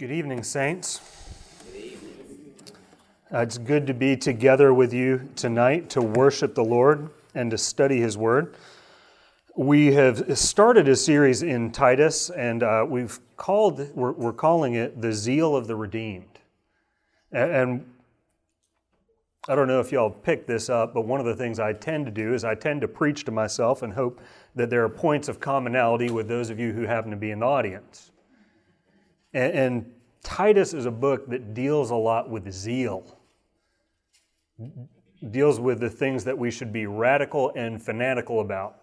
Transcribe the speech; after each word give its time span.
Good 0.00 0.12
evening, 0.12 0.42
Saints. 0.44 0.98
Uh, 3.30 3.40
it's 3.40 3.58
good 3.58 3.86
to 3.86 3.92
be 3.92 4.16
together 4.16 4.72
with 4.72 4.94
you 4.94 5.28
tonight 5.36 5.90
to 5.90 6.00
worship 6.00 6.54
the 6.54 6.64
Lord 6.64 7.10
and 7.34 7.50
to 7.50 7.58
study 7.58 8.00
His 8.00 8.16
Word. 8.16 8.56
We 9.56 9.92
have 9.92 10.38
started 10.38 10.88
a 10.88 10.96
series 10.96 11.42
in 11.42 11.70
Titus, 11.70 12.30
and 12.30 12.62
uh, 12.62 12.86
we've 12.88 13.20
called 13.36 13.94
we're, 13.94 14.12
we're, 14.12 14.32
calling 14.32 14.72
it 14.72 15.02
the 15.02 15.12
zeal 15.12 15.54
of 15.54 15.66
the 15.66 15.76
redeemed. 15.76 16.38
And, 17.30 17.50
and 17.50 17.92
I 19.48 19.54
don't 19.54 19.68
know 19.68 19.80
if 19.80 19.92
y'all 19.92 20.08
picked 20.08 20.46
this 20.46 20.70
up, 20.70 20.94
but 20.94 21.02
one 21.02 21.20
of 21.20 21.26
the 21.26 21.36
things 21.36 21.60
I 21.60 21.74
tend 21.74 22.06
to 22.06 22.10
do 22.10 22.32
is 22.32 22.42
I 22.42 22.54
tend 22.54 22.80
to 22.80 22.88
preach 22.88 23.26
to 23.26 23.32
myself 23.32 23.82
and 23.82 23.92
hope 23.92 24.22
that 24.54 24.70
there 24.70 24.82
are 24.82 24.88
points 24.88 25.28
of 25.28 25.40
commonality 25.40 26.08
with 26.08 26.26
those 26.26 26.48
of 26.48 26.58
you 26.58 26.72
who 26.72 26.86
happen 26.86 27.10
to 27.10 27.18
be 27.18 27.32
in 27.32 27.40
the 27.40 27.46
audience. 27.46 28.12
And, 29.32 29.52
and 29.52 29.92
Titus 30.22 30.74
is 30.74 30.86
a 30.86 30.90
book 30.90 31.28
that 31.30 31.54
deals 31.54 31.90
a 31.90 31.96
lot 31.96 32.28
with 32.28 32.50
zeal, 32.52 33.18
deals 35.30 35.58
with 35.58 35.80
the 35.80 35.90
things 35.90 36.24
that 36.24 36.36
we 36.36 36.50
should 36.50 36.72
be 36.72 36.86
radical 36.86 37.52
and 37.56 37.82
fanatical 37.82 38.40
about. 38.40 38.76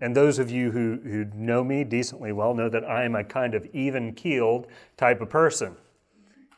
And 0.00 0.14
those 0.14 0.38
of 0.38 0.50
you 0.50 0.70
who, 0.70 0.98
who 1.02 1.24
know 1.34 1.64
me 1.64 1.82
decently 1.82 2.32
well 2.32 2.54
know 2.54 2.68
that 2.68 2.84
I 2.84 3.04
am 3.04 3.14
a 3.14 3.24
kind 3.24 3.54
of 3.54 3.66
even 3.72 4.12
keeled 4.12 4.66
type 4.96 5.22
of 5.22 5.30
person. 5.30 5.76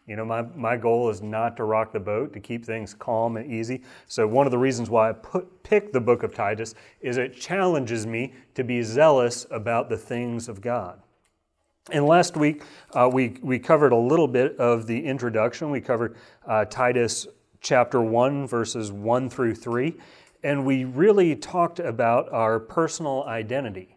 You 0.09 0.17
know, 0.17 0.25
my, 0.25 0.43
my 0.57 0.77
goal 0.77 1.11
is 1.11 1.21
not 1.21 1.57
to 1.59 1.65
rock 1.65 1.93
the 1.93 2.01
boat, 2.01 2.33
to 2.33 2.41
keep 2.41 2.65
things 2.65 2.95
calm 2.95 3.37
and 3.37 3.53
easy. 3.53 3.83
So, 4.07 4.27
one 4.27 4.47
of 4.47 4.51
the 4.51 4.59
reasons 4.59 4.89
why 4.89 5.11
I 5.11 5.13
put, 5.13 5.63
pick 5.63 5.93
the 5.93 6.01
book 6.01 6.23
of 6.23 6.35
Titus 6.35 6.75
is 7.03 7.19
it 7.19 7.35
challenges 7.39 8.07
me 8.07 8.33
to 8.55 8.65
be 8.65 8.83
zealous 8.83 9.47
about 9.51 9.91
the 9.91 9.99
things 9.99 10.49
of 10.49 10.63
God. 10.63 11.03
And 11.91 12.05
last 12.05 12.37
week, 12.37 12.63
uh, 12.93 13.09
we, 13.11 13.39
we 13.43 13.59
covered 13.59 13.93
a 13.93 13.97
little 13.97 14.29
bit 14.29 14.59
of 14.59 14.87
the 14.87 15.03
introduction. 15.05 15.71
We 15.71 15.81
covered 15.81 16.17
uh, 16.47 16.67
Titus 16.67 17.27
chapter 17.61 18.03
1, 18.03 18.47
verses 18.47 18.93
1 18.93 19.31
through 19.31 19.55
3. 19.55 19.95
And 20.43 20.67
we 20.67 20.85
really 20.85 21.35
talked 21.35 21.81
about 21.81 22.31
our 22.31 22.61
personal 22.61 23.25
identity. 23.25 23.97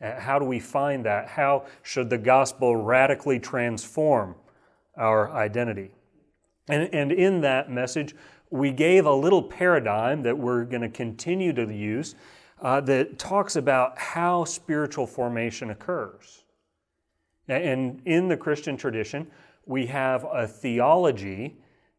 Uh, 0.00 0.20
how 0.20 0.38
do 0.38 0.44
we 0.44 0.60
find 0.60 1.04
that? 1.06 1.28
How 1.28 1.64
should 1.82 2.10
the 2.10 2.18
gospel 2.18 2.76
radically 2.76 3.38
transform 3.38 4.34
our 4.96 5.32
identity? 5.32 5.92
And, 6.68 6.92
and 6.92 7.12
in 7.12 7.40
that 7.40 7.70
message, 7.70 8.14
we 8.50 8.72
gave 8.72 9.06
a 9.06 9.12
little 9.12 9.42
paradigm 9.42 10.22
that 10.22 10.36
we're 10.36 10.64
going 10.64 10.82
to 10.82 10.88
continue 10.88 11.52
to 11.54 11.72
use 11.72 12.14
uh, 12.60 12.80
that 12.82 13.18
talks 13.18 13.56
about 13.56 13.98
how 13.98 14.44
spiritual 14.44 15.06
formation 15.06 15.70
occurs. 15.70 16.44
And 17.48 18.00
in 18.04 18.28
the 18.28 18.36
Christian 18.36 18.76
tradition, 18.76 19.26
we 19.66 19.86
have 19.86 20.24
a 20.30 20.46
theology 20.46 21.56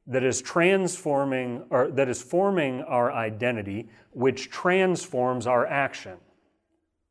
that 0.07 0.23
is 0.23 0.41
transforming 0.41 1.63
or 1.69 1.89
that 1.91 2.09
is 2.09 2.21
forming 2.21 2.81
our 2.81 3.11
identity, 3.11 3.89
which 4.11 4.49
transforms 4.49 5.47
our 5.47 5.65
action. 5.67 6.17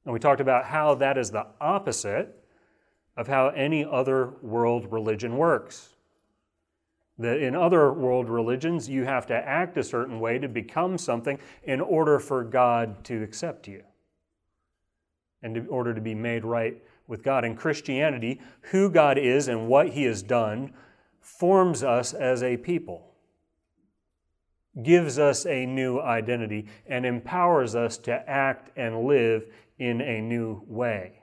And 0.05 0.12
we 0.12 0.19
talked 0.19 0.41
about 0.41 0.64
how 0.64 0.95
that 0.97 1.17
is 1.17 1.31
the 1.31 1.47
opposite 1.61 2.37
of 3.17 3.27
how 3.27 3.48
any 3.48 3.84
other 3.84 4.31
world 4.42 4.91
religion 4.91 5.37
works. 5.37 5.91
That 7.19 7.39
in 7.39 7.55
other 7.55 7.92
world 7.92 8.31
religions, 8.31 8.89
you 8.89 9.05
have 9.05 9.27
to 9.27 9.34
act 9.34 9.77
a 9.77 9.84
certain 9.84 10.20
way 10.20 10.39
to 10.39 10.48
become 10.48 10.97
something 10.97 11.39
in 11.65 11.81
order 11.81 12.19
for 12.19 12.42
God 12.42 13.05
to 13.05 13.22
accept 13.22 13.69
you 13.69 13.83
and 15.42 15.56
in 15.56 15.69
order 15.69 15.94
to 15.94 16.00
be 16.00 16.15
made 16.15 16.44
right 16.44 16.83
with 17.11 17.22
God. 17.22 17.44
In 17.44 17.56
Christianity, 17.56 18.41
who 18.70 18.89
God 18.89 19.19
is 19.19 19.48
and 19.48 19.69
what 19.69 19.91
He 19.91 20.05
has 20.05 20.22
done 20.22 20.72
forms 21.20 21.83
us 21.83 22.14
as 22.14 22.42
a 22.42 22.56
people, 22.56 23.12
gives 24.83 25.19
us 25.19 25.44
a 25.44 25.66
new 25.66 26.00
identity, 26.00 26.66
and 26.86 27.05
empowers 27.05 27.75
us 27.75 27.98
to 27.98 28.31
act 28.31 28.71
and 28.76 29.04
live 29.04 29.44
in 29.78 30.00
a 30.00 30.21
new 30.21 30.62
way. 30.66 31.21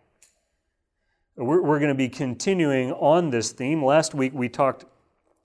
We're, 1.38 1.62
we're 1.62 1.80
going 1.80 1.90
to 1.90 1.96
be 1.96 2.10
continuing 2.10 2.92
on 2.92 3.30
this 3.30 3.52
theme. 3.52 3.84
Last 3.84 4.14
week 4.14 4.34
we 4.34 4.50
talked 4.50 4.86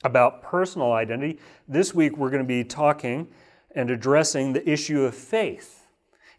about 0.05 0.43
personal 0.43 0.93
identity. 0.93 1.39
This 1.69 1.95
week 1.95 2.17
we're 2.17 2.31
going 2.31 2.43
to 2.43 2.49
be 2.49 2.65
talking 2.65 3.29
and 3.75 3.91
addressing 3.91 4.53
the 4.53 4.69
issue 4.69 5.03
of 5.03 5.15
faith. 5.15 5.87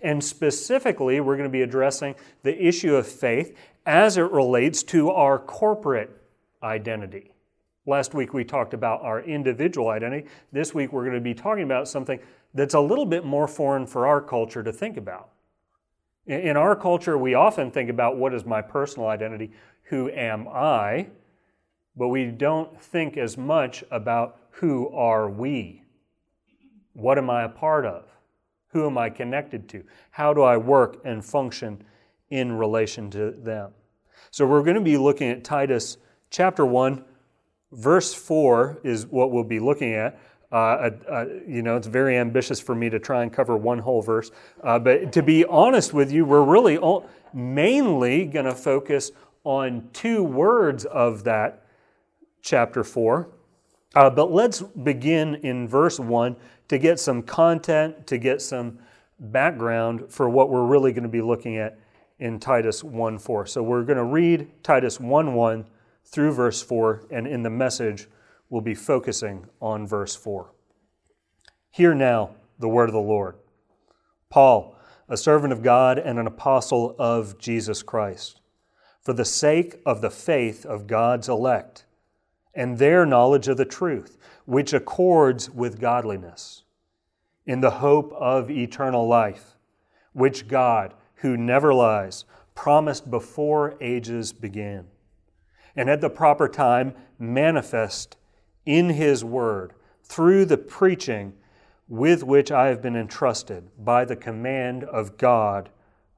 And 0.02 0.22
specifically, 0.22 1.22
we're 1.22 1.38
going 1.38 1.48
to 1.48 1.54
be 1.54 1.62
addressing 1.62 2.16
the 2.44 2.62
issue 2.62 2.94
of 2.96 3.08
faith 3.08 3.56
as 3.86 4.18
it 4.18 4.32
relates 4.32 4.84
to 4.84 5.10
our 5.10 5.38
corporate 5.38 6.10
identity. 6.62 7.32
Last 7.86 8.14
week 8.14 8.34
we 8.34 8.46
talked 8.46 8.74
about 8.74 9.02
our 9.02 9.22
individual 9.22 9.90
identity. 9.90 10.28
This 10.52 10.74
week 10.74 10.94
we're 10.94 11.04
going 11.04 11.16
to 11.16 11.22
be 11.22 11.34
talking 11.34 11.64
about 11.64 11.88
something 11.88 12.20
that's 12.54 12.76
a 12.76 12.80
little 12.80 13.06
bit 13.06 13.26
more 13.26 13.48
foreign 13.48 13.86
for 13.86 14.08
our 14.08 14.22
culture 14.22 14.64
to 14.64 14.72
think 14.72 14.96
about. 14.96 15.30
In 16.26 16.56
our 16.56 16.76
culture, 16.76 17.18
we 17.18 17.34
often 17.34 17.70
think 17.70 17.90
about 17.90 18.16
what 18.16 18.34
is 18.34 18.46
my 18.46 18.62
personal 18.62 19.10
identity? 19.10 19.52
Who 19.84 20.10
am 20.10 20.48
I? 20.48 21.08
But 21.98 22.08
we 22.08 22.26
don't 22.28 22.82
think 22.82 23.18
as 23.18 23.38
much 23.38 23.84
about 23.92 24.40
who 24.52 24.88
are 24.90 25.30
we? 25.30 25.84
What 26.94 27.18
am 27.18 27.30
I 27.30 27.44
a 27.44 27.50
part 27.50 27.86
of? 27.86 28.06
Who 28.70 28.86
am 28.86 28.98
I 28.98 29.10
connected 29.10 29.68
to? 29.70 29.84
How 30.12 30.34
do 30.34 30.42
I 30.42 30.56
work 30.56 31.02
and 31.04 31.24
function 31.24 31.84
in 32.34 32.52
relation 32.52 33.12
to 33.12 33.30
them. 33.30 33.72
So 34.32 34.48
we're 34.48 34.64
going 34.64 34.74
to 34.74 34.82
be 34.82 34.98
looking 34.98 35.30
at 35.30 35.44
Titus 35.44 35.98
chapter 36.32 36.66
1, 36.66 37.06
verse 37.72 38.12
4 38.12 38.80
is 38.84 39.06
what 39.06 39.30
we'll 39.30 39.44
be 39.44 39.60
looking 39.60 39.94
at. 39.94 40.20
Uh, 40.52 40.56
uh, 40.56 40.90
uh, 41.08 41.26
you 41.48 41.62
know, 41.62 41.78
it's 41.78 41.86
very 41.86 42.18
ambitious 42.18 42.60
for 42.60 42.74
me 42.74 42.90
to 42.90 42.98
try 42.98 43.22
and 43.22 43.32
cover 43.32 43.56
one 43.56 43.78
whole 43.78 44.02
verse. 44.02 44.32
Uh, 44.64 44.80
but 44.80 45.14
to 45.14 45.22
be 45.22 45.46
honest 45.46 45.94
with 45.94 46.12
you, 46.12 46.26
we're 46.26 46.44
really 46.44 46.76
all, 46.76 47.08
mainly 47.36 48.26
going 48.26 48.46
to 48.46 48.56
focus 48.56 49.12
on 49.44 49.88
two 49.94 50.24
words 50.24 50.86
of 50.86 51.24
that 51.26 51.68
chapter 52.42 52.84
4. 52.84 53.30
Uh, 53.94 54.10
but 54.10 54.32
let's 54.32 54.60
begin 54.62 55.36
in 55.36 55.68
verse 55.68 56.00
1 56.00 56.36
to 56.70 56.80
get 56.80 57.00
some 57.00 57.22
content, 57.22 58.08
to 58.08 58.18
get 58.18 58.42
some 58.42 58.80
background 59.20 60.06
for 60.10 60.28
what 60.28 60.50
we're 60.50 60.66
really 60.66 60.92
going 60.92 61.04
to 61.04 61.10
be 61.10 61.22
looking 61.22 61.58
at 61.58 61.78
in 62.20 62.40
Titus 62.40 62.84
1 62.84 63.18
4. 63.18 63.46
So 63.46 63.64
we're 63.64 63.84
going 63.84 63.98
to 63.98 64.04
read 64.04 64.64
Titus 64.64 65.00
1 65.00 65.34
1 65.34 65.66
through 66.06 66.34
verse 66.34 66.62
4, 66.62 67.08
and 67.12 67.28
in 67.28 67.44
the 67.44 67.50
message, 67.50 68.08
we'll 68.50 68.62
be 68.62 68.76
focusing 68.76 69.48
on 69.62 69.88
verse 69.88 70.16
4. 70.16 70.52
Hear 71.72 71.96
now 71.96 72.36
the 72.60 72.70
word 72.70 72.90
of 72.90 72.94
the 72.94 73.00
Lord. 73.00 73.36
Paul, 74.30 74.76
a 75.10 75.18
servant 75.18 75.54
of 75.54 75.64
God 75.64 75.98
and 75.98 76.20
an 76.20 76.28
apostle 76.28 76.96
of 77.00 77.38
Jesus 77.38 77.84
Christ, 77.84 78.42
for 79.02 79.14
the 79.14 79.26
sake 79.26 79.82
of 79.86 80.02
the 80.02 80.10
faith 80.10 80.66
of 80.66 80.88
God's 80.88 81.28
elect 81.28 81.86
and 82.54 82.78
their 82.78 83.06
knowledge 83.06 83.48
of 83.48 83.58
the 83.58 83.66
truth, 83.66 84.18
which 84.46 84.74
accords 84.74 85.50
with 85.50 85.80
godliness, 85.80 86.64
in 87.46 87.62
the 87.62 87.72
hope 87.72 88.14
of 88.14 88.52
eternal 88.52 89.08
life, 89.08 89.58
which 90.14 90.48
God, 90.48 90.94
who 91.24 91.38
never 91.38 91.74
lies, 91.74 92.26
promised 92.54 93.10
before 93.10 93.76
ages 93.80 94.34
began, 94.34 94.86
and 95.74 95.90
at 95.90 96.02
the 96.02 96.10
proper 96.10 96.50
time 96.50 96.94
manifest 97.18 98.18
in 98.66 98.90
His 98.90 99.24
Word 99.24 99.74
through 100.04 100.44
the 100.44 100.58
preaching 100.58 101.34
with 101.88 102.24
which 102.24 102.52
I 102.52 102.68
have 102.68 102.82
been 102.82 102.98
entrusted 102.98 103.70
by 103.80 104.04
the 104.04 104.18
command 104.18 104.84
of 104.84 105.18
God 105.18 105.70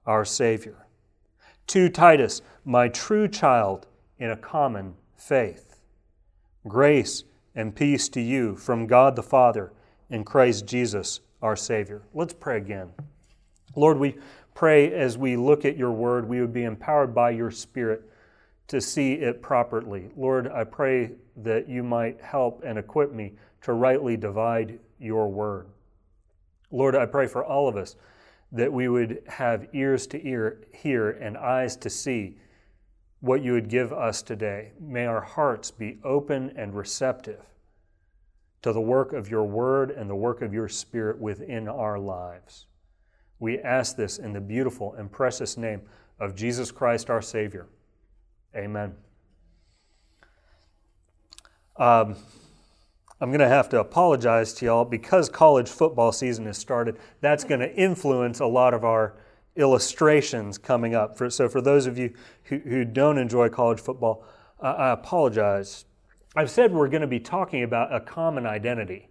our 0.08 0.26
Savior. 0.26 0.88
To 1.68 1.88
Titus, 1.88 2.42
my 2.64 2.90
true 2.90 3.28
child 3.28 3.86
in 4.18 4.32
a 4.32 4.36
common 4.36 4.96
faith. 5.16 5.80
Grace 6.68 7.24
and 7.54 7.76
peace 7.76 8.10
to 8.10 8.22
you 8.22 8.56
from 8.56 8.88
God 8.88 9.16
the 9.16 9.24
Father 9.24 9.72
and 10.10 10.26
Christ 10.26 10.66
Jesus 10.66 11.20
our 11.44 11.56
Savior. 11.56 12.02
Let's 12.12 12.34
pray 12.34 12.58
again. 12.58 12.90
Lord, 13.76 14.00
we 14.00 14.16
pray 14.56 14.92
as 14.92 15.18
we 15.18 15.38
look 15.38 15.66
at 15.66 15.78
your 15.78 15.92
word, 15.92 16.28
we 16.28 16.42
would 16.42 16.54
be 16.54 16.64
empowered 16.64 17.14
by 17.14 17.30
your 17.30 17.52
Spirit 17.52 18.10
to 18.68 18.82
see 18.82 19.14
it 19.14 19.44
properly. 19.44 20.10
Lord, 20.18 20.48
I 20.48 20.64
pray 20.64 21.12
that 21.38 21.70
you 21.70 21.84
might 21.84 22.20
help 22.20 22.64
and 22.66 22.80
equip 22.80 23.14
me 23.14 23.34
to 23.62 23.74
rightly 23.74 24.18
divide 24.18 24.80
your 25.00 25.28
word. 25.28 25.68
Lord, 26.72 26.96
I 26.96 27.06
pray 27.06 27.28
for 27.28 27.46
all 27.46 27.68
of 27.68 27.78
us 27.78 27.96
that 28.52 28.72
we 28.72 28.88
would 28.88 29.22
have 29.28 29.68
ears 29.74 30.08
to 30.08 30.28
ear, 30.28 30.62
hear 30.74 31.12
and 31.12 31.38
eyes 31.38 31.76
to 31.78 31.90
see 31.90 32.38
what 33.20 33.44
you 33.44 33.52
would 33.54 33.70
give 33.70 33.92
us 33.92 34.22
today. 34.22 34.72
May 34.80 35.06
our 35.06 35.22
hearts 35.22 35.70
be 35.72 36.00
open 36.04 36.54
and 36.56 36.76
receptive 36.76 37.42
to 38.62 38.72
the 38.72 38.82
work 38.82 39.14
of 39.14 39.30
your 39.30 39.44
word 39.44 39.92
and 39.92 40.10
the 40.10 40.16
work 40.16 40.42
of 40.42 40.54
your 40.54 40.70
spirit 40.70 41.20
within 41.20 41.68
our 41.68 42.00
lives. 42.00 42.66
We 43.40 43.60
ask 43.60 43.96
this 43.96 44.18
in 44.18 44.34
the 44.34 44.42
beautiful 44.42 44.94
and 44.94 45.12
precious 45.12 45.58
name 45.58 45.82
of 46.20 46.36
Jesus 46.36 46.72
Christ 46.72 47.10
our 47.10 47.22
Savior. 47.22 47.68
Amen. 48.56 48.96
Um, 51.78 52.16
I'm 53.20 53.30
going 53.30 53.40
to 53.40 53.48
have 53.48 53.70
to 53.70 53.80
apologize 53.80 54.54
to 54.56 54.66
y'all 54.66 54.86
because 54.86 55.30
college 55.30 55.70
football 55.70 56.12
season 56.12 56.46
has 56.46 56.58
started. 56.58 56.98
That's 57.22 57.44
going 57.44 57.60
to 57.60 57.74
influence 57.76 58.40
a 58.40 58.46
lot 58.46 58.74
of 58.74 58.84
our 58.84 59.16
illustrations 59.56 60.58
coming 60.58 60.96
up. 60.96 61.18
For, 61.18 61.30
so, 61.30 61.48
for 61.50 61.62
those 61.62 61.86
of 61.86 61.98
you 61.98 62.14
who, 62.44 62.60
who 62.60 62.86
don't 62.86 63.18
enjoy 63.18 63.50
college 63.50 63.80
football, 63.80 64.26
uh, 64.62 64.68
I 64.68 64.92
apologize. 64.92 65.86
I've 66.36 66.50
said 66.50 66.74
we're 66.74 66.90
going 66.90 67.02
to 67.02 67.08
be 67.08 67.20
talking 67.20 67.64
about 67.64 67.94
a 67.94 68.00
common 68.00 68.46
identity. 68.46 69.10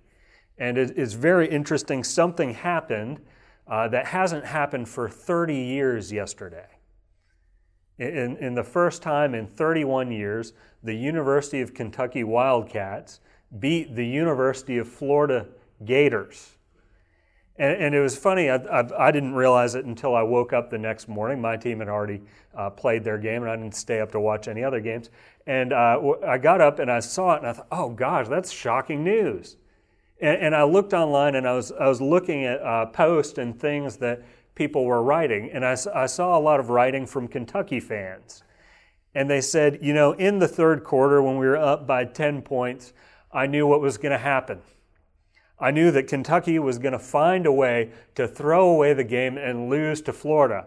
And 0.59 0.79
it, 0.79 0.93
it's 0.97 1.15
very 1.15 1.49
interesting. 1.49 2.05
Something 2.05 2.55
happened 2.55 3.21
uh, 3.67 3.89
that 3.89 4.07
hasn't 4.07 4.45
happened 4.45 4.89
for 4.89 5.09
30 5.09 5.55
years 5.55 6.13
yesterday. 6.13 6.67
In, 7.99 8.37
in 8.39 8.55
the 8.55 8.65
first 8.65 9.03
time 9.03 9.35
in 9.35 9.47
31 9.47 10.11
years, 10.11 10.53
the 10.83 10.95
University 10.95 11.61
of 11.61 11.75
Kentucky 11.75 12.25
Wildcats 12.25 13.21
beat 13.59 13.95
the 13.95 14.07
University 14.07 14.79
of 14.79 14.89
Florida 14.89 15.47
Gators. 15.85 16.51
And, 17.57 17.81
and 17.81 17.95
it 17.95 18.01
was 18.01 18.19
funny, 18.19 18.51
I, 18.51 18.57
I, 18.57 19.07
I, 19.07 19.11
didn't 19.13 19.35
realize 19.35 19.77
it 19.77 19.85
until 19.85 20.17
I 20.17 20.23
woke 20.23 20.53
up 20.53 20.71
the 20.71 20.79
next 20.79 21.07
morning. 21.09 21.41
My 21.41 21.57
team 21.57 21.79
had 21.79 21.89
already 21.89 22.23
uh, 22.57 22.71
played 22.71 23.05
their 23.05 23.19
game, 23.19 23.43
and 23.43 23.51
I 23.51 23.55
didn't 23.55 23.77
stay 23.77 24.01
up 24.01 24.11
to 24.13 24.21
watch 24.21 24.49
any 24.49 24.65
other 24.65 24.81
games. 24.81 25.11
And 25.47 25.73
uh, 25.73 26.15
I 26.27 26.39
got 26.39 26.61
up 26.61 26.81
and 26.81 26.91
I 26.91 26.99
saw 26.99 27.35
it, 27.35 27.39
and 27.39 27.47
I 27.47 27.53
thought, 27.53 27.69
oh 27.71 27.91
gosh, 27.91 28.27
that's 28.27 28.51
shocking 28.51 29.05
news. 29.05 29.57
And, 30.21 30.39
and 30.39 30.55
I 30.55 30.65
looked 30.65 30.93
online 30.93 31.35
and 31.35 31.47
I 31.47 31.53
was, 31.53 31.73
I 31.73 31.89
was 31.89 32.01
looking 32.01 32.45
at 32.45 32.61
uh, 32.63 32.87
posts 32.87 33.39
and 33.39 33.59
things 33.59 33.97
that 33.99 34.23
people 34.55 34.85
were 34.85 35.03
writing, 35.03 35.51
and 35.53 35.65
I, 35.65 35.77
I 35.95 36.07
saw 36.07 36.39
a 36.39 36.41
lot 36.41 36.61
of 36.61 36.71
writing 36.71 37.07
from 37.07 37.27
Kentucky 37.29 37.81
fans. 37.81 38.45
And 39.15 39.31
they 39.31 39.41
said, 39.41 39.79
you 39.81 39.95
know, 39.95 40.13
in 40.13 40.39
the 40.39 40.49
third 40.49 40.85
quarter, 40.85 41.23
when 41.23 41.39
we 41.39 41.47
were 41.47 41.57
up 41.57 41.87
by 41.87 42.05
10 42.05 42.43
points, 42.43 42.93
I 43.33 43.47
knew 43.47 43.67
what 43.67 43.81
was 43.81 43.97
going 43.97 44.13
to 44.13 44.19
happen. 44.19 44.61
I 45.59 45.71
knew 45.71 45.91
that 45.93 46.09
Kentucky 46.09 46.59
was 46.59 46.79
going 46.79 46.93
to 46.93 46.99
find 46.99 47.47
a 47.47 47.53
way 47.53 47.93
to 48.17 48.27
throw 48.27 48.69
away 48.69 48.93
the 48.93 49.05
game 49.05 49.39
and 49.39 49.71
lose 49.71 50.03
to 50.03 50.13
Florida. 50.13 50.67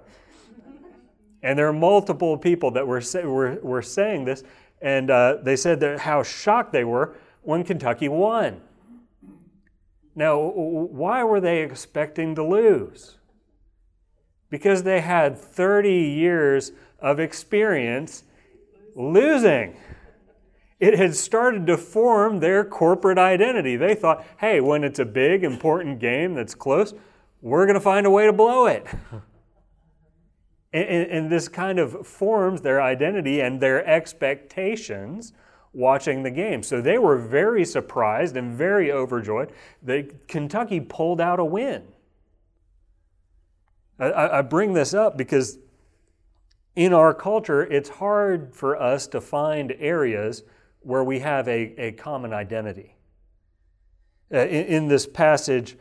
And 1.44 1.60
there 1.60 1.68
are 1.68 1.74
multiple 1.74 2.38
people 2.38 2.72
that 2.72 2.88
were, 2.88 3.02
say, 3.02 3.24
were, 3.24 3.60
were 3.62 3.82
saying 3.82 4.26
this, 4.26 4.44
and 4.82 5.12
uh, 5.12 5.38
they 5.44 5.56
said 5.56 5.80
that 5.82 6.00
how 6.00 6.24
shocked 6.24 6.72
they 6.72 6.84
were 6.84 7.16
when 7.42 7.64
Kentucky 7.64 8.10
won. 8.10 8.62
Now, 10.18 10.40
why 10.40 11.24
were 11.24 11.40
they 11.40 11.62
expecting 11.62 12.34
to 12.34 12.44
lose? 12.44 13.18
Because 14.50 14.82
they 14.82 15.02
had 15.02 15.38
30 15.38 15.94
years 15.94 16.72
of 17.00 17.20
experience 17.20 18.24
losing. 18.96 19.78
It 20.80 20.98
had 20.98 21.16
started 21.16 21.68
to 21.68 21.78
form 21.78 22.40
their 22.40 22.66
corporate 22.66 23.20
identity. 23.20 23.76
They 23.76 23.94
thought, 23.94 24.26
hey, 24.40 24.60
when 24.60 24.84
it's 24.84 24.98
a 24.98 25.06
big, 25.06 25.44
important 25.44 26.00
game 26.00 26.34
that's 26.34 26.56
close, 26.56 26.96
we're 27.40 27.68
going 27.68 27.76
to 27.76 27.80
find 27.80 28.08
a 28.08 28.12
way 28.12 28.26
to 28.26 28.34
blow 28.34 28.66
it. 28.66 28.88
and, 30.74 30.84
and, 30.90 31.12
and, 31.12 31.32
this 31.32 31.48
kind 31.48 31.78
of 31.78 32.08
forms 32.08 32.62
their 32.62 32.82
identity 32.82 33.40
and 33.40 33.62
their 33.62 33.86
expectations 33.86 35.32
watching 35.78 36.24
the 36.24 36.32
game. 36.32 36.64
So 36.64 36.82
they 36.82 36.98
were 36.98 37.18
very 37.18 37.64
surprised 37.64 38.36
and 38.36 38.52
very 38.52 38.92
overjoyed 38.92 39.52
that 39.84 40.28
Kentucky 40.28 40.80
pulled 40.80 41.22
out 41.22 41.40
a 41.40 41.46
win. 41.46 41.84
I, 44.00 44.40
I 44.40 44.42
bring 44.42 44.74
this 44.74 44.96
up 44.96 45.18
because 45.18 45.60
in 46.76 46.94
our 46.94 47.14
culture, 47.14 47.62
it's 47.64 47.90
hard 47.90 48.56
for 48.56 48.76
us 48.82 49.06
to 49.08 49.22
find 49.22 49.74
areas 49.78 50.44
where 50.82 51.04
we 51.04 51.20
have 51.20 51.48
a, 51.48 51.74
a 51.80 51.92
common 51.92 52.34
identity. 52.34 52.96
Uh, 54.34 54.40
in, 54.40 54.66
in 54.66 54.88
this 54.88 55.06
passage, 55.06 55.78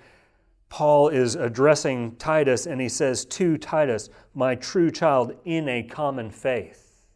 Paul 0.69 1.09
is 1.09 1.37
addressing 1.37 2.17
Titus 2.17 2.67
and 2.67 2.83
he 2.83 2.89
says 2.91 3.25
to 3.25 3.57
Titus, 3.57 4.11
My 4.35 4.57
true 4.57 4.91
child, 4.91 5.35
in 5.47 5.71
a 5.71 5.83
common 5.83 6.31
faith. 6.31 7.07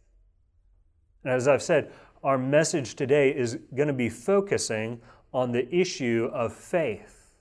And 1.24 1.32
as 1.34 1.46
I've 1.46 1.62
said, 1.62 1.92
our 2.22 2.38
message 2.38 2.94
today 2.94 3.30
is 3.30 3.58
going 3.74 3.88
to 3.88 3.94
be 3.94 4.08
focusing 4.08 5.00
on 5.32 5.52
the 5.52 5.72
issue 5.74 6.30
of 6.32 6.52
faith. 6.52 7.34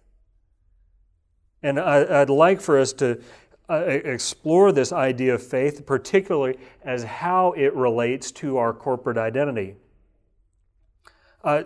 And 1.61 1.79
I, 1.79 2.19
would 2.19 2.29
like 2.29 2.61
for 2.61 2.79
us 2.79 2.93
to 2.93 3.21
uh, 3.69 3.83
explore 3.85 4.71
this 4.71 4.93
idea 4.93 5.35
of 5.35 5.43
faith, 5.43 5.85
particularly 5.85 6.57
as 6.83 7.03
how 7.03 7.51
it 7.53 7.73
relates 7.75 8.31
to 8.31 8.57
our 8.57 8.73
corporate 8.73 9.17
identity. 9.17 9.75
Uh, 11.43 11.63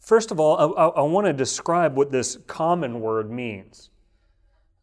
first 0.00 0.30
of 0.30 0.40
all, 0.40 0.74
I, 0.76 0.88
I, 0.88 1.02
want 1.02 1.26
to 1.26 1.32
describe 1.32 1.96
what 1.96 2.10
this 2.10 2.38
common 2.46 3.00
word 3.00 3.30
means. 3.30 3.89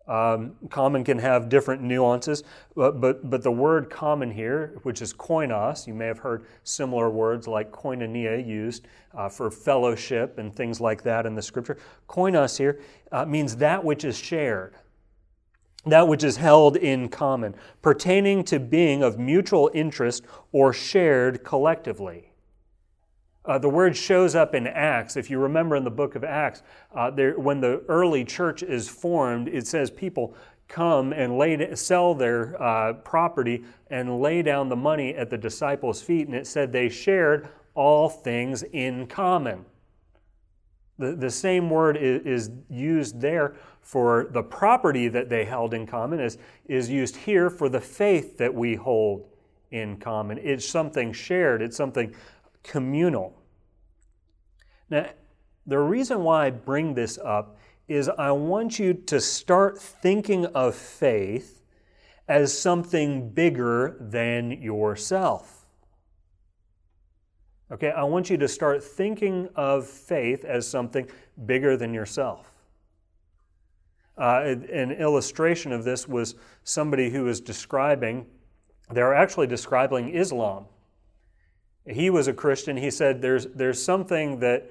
Um, 0.08 0.56
common 0.70 1.04
can 1.04 1.20
have 1.20 1.50
different 1.50 1.82
nuances, 1.82 2.44
but, 2.76 3.02
but, 3.02 3.30
but 3.30 3.44
the 3.44 3.52
word 3.52 3.90
common 3.90 4.32
here, 4.32 4.80
which 4.84 5.02
is 5.02 5.14
koinos, 5.14 5.86
you 5.86 5.94
may 5.94 6.06
have 6.06 6.20
heard 6.20 6.46
similar 6.64 7.10
words 7.10 7.46
like 7.46 7.72
koinonia 7.72 8.46
used 8.46 8.88
uh, 9.14 9.28
for 9.28 9.52
fellowship 9.52 10.38
and 10.38 10.56
things 10.56 10.80
like 10.80 11.04
that 11.04 11.26
in 11.26 11.36
the 11.36 11.42
scripture. 11.42 11.78
Koinos 12.08 12.58
here 12.58 12.80
uh, 13.12 13.26
means 13.26 13.58
that 13.58 13.84
which 13.84 14.06
is 14.06 14.18
shared, 14.18 14.76
that 15.86 16.08
which 16.08 16.24
is 16.24 16.38
held 16.38 16.78
in 16.78 17.10
common, 17.10 17.54
pertaining 17.82 18.46
to 18.46 18.62
being 18.62 19.04
of 19.04 19.20
mutual 19.20 19.70
interest 19.74 20.24
or 20.54 20.72
shared 20.72 21.44
collectively. 21.44 22.32
Uh, 23.48 23.58
the 23.58 23.70
word 23.70 23.96
shows 23.96 24.36
up 24.36 24.54
in 24.54 24.68
Acts. 24.68 25.16
If 25.16 25.30
you 25.30 25.40
remember 25.40 25.78
in 25.78 25.86
the 25.86 25.90
book 25.90 26.16
of 26.16 26.26
Acts, 26.26 26.64
uh, 26.94 27.10
there, 27.10 27.40
when 27.40 27.62
the 27.62 27.82
early 27.88 28.26
church 28.26 28.62
is 28.62 28.90
formed, 28.90 29.48
it 29.48 29.66
says 29.66 29.90
people 29.90 30.36
come 30.68 31.14
and 31.14 31.38
lay, 31.38 31.74
sell 31.76 32.14
their 32.14 32.62
uh, 32.62 32.94
property 32.94 33.64
and 33.90 34.20
lay 34.20 34.42
down 34.42 34.68
the 34.68 34.76
money 34.76 35.16
at 35.16 35.30
the 35.30 35.38
disciples' 35.38 36.02
feet. 36.02 36.28
And 36.28 36.36
it 36.36 36.46
said 36.46 36.74
they 36.74 36.90
shared 36.90 37.48
all 37.74 38.10
things 38.10 38.64
in 38.64 39.08
common. 39.08 39.64
The, 41.00 41.16
the 41.16 41.30
same 41.30 41.70
word 41.70 41.96
is, 41.96 42.26
is 42.26 42.52
used 42.70 43.22
there 43.22 43.56
for 43.82 44.28
the 44.32 44.44
property 44.44 45.08
that 45.08 45.30
they 45.30 45.46
held 45.46 45.74
in 45.74 45.88
common, 45.88 46.20
is, 46.20 46.38
is 46.66 46.90
used 46.90 47.16
here 47.16 47.50
for 47.50 47.70
the 47.70 47.80
faith 47.80 48.38
that 48.40 48.54
we 48.54 48.76
hold 48.76 49.26
in 49.72 49.96
common. 49.98 50.38
It's 50.40 50.68
something 50.68 51.14
shared, 51.14 51.62
it's 51.62 51.78
something 51.78 52.14
communal. 52.64 53.37
Now, 54.90 55.10
the 55.66 55.80
reason 55.80 56.24
why 56.24 56.48
I 56.48 56.50
bring 56.50 56.94
this 56.94 57.18
up 57.18 57.58
is 57.88 58.10
I 58.10 58.32
want 58.32 58.80
you 58.80 58.94
to 58.94 59.20
start 59.20 59.80
thinking 59.80 60.46
of 60.48 60.76
faith 60.76 61.62
as 62.28 62.58
something 62.58 63.30
bigger 63.30 63.98
than 64.00 64.52
yourself. 64.52 65.66
Okay, 67.70 67.92
I 67.92 68.04
want 68.04 68.30
you 68.30 68.38
to 68.38 68.48
start 68.48 68.84
thinking 68.84 69.50
of 69.56 69.88
faith 69.88 70.46
as 70.46 70.68
something 70.68 71.08
bigger 71.46 71.76
than 71.76 71.94
yourself. 71.94 72.54
Uh, 74.18 74.56
an 74.72 74.94
illustration 74.94 75.72
of 75.72 75.84
this 75.84 76.08
was 76.08 76.36
somebody 76.64 77.10
who 77.10 77.26
was 77.26 77.40
describing, 77.40 78.26
they're 78.90 79.14
actually 79.14 79.48
describing 79.48 80.10
Islam. 80.10 80.66
He 81.90 82.10
was 82.10 82.28
a 82.28 82.34
Christian. 82.34 82.78
He 82.78 82.92
said 82.92 83.22
there's, 83.22 83.46
there's 83.48 83.82
something 83.82 84.40
that 84.40 84.70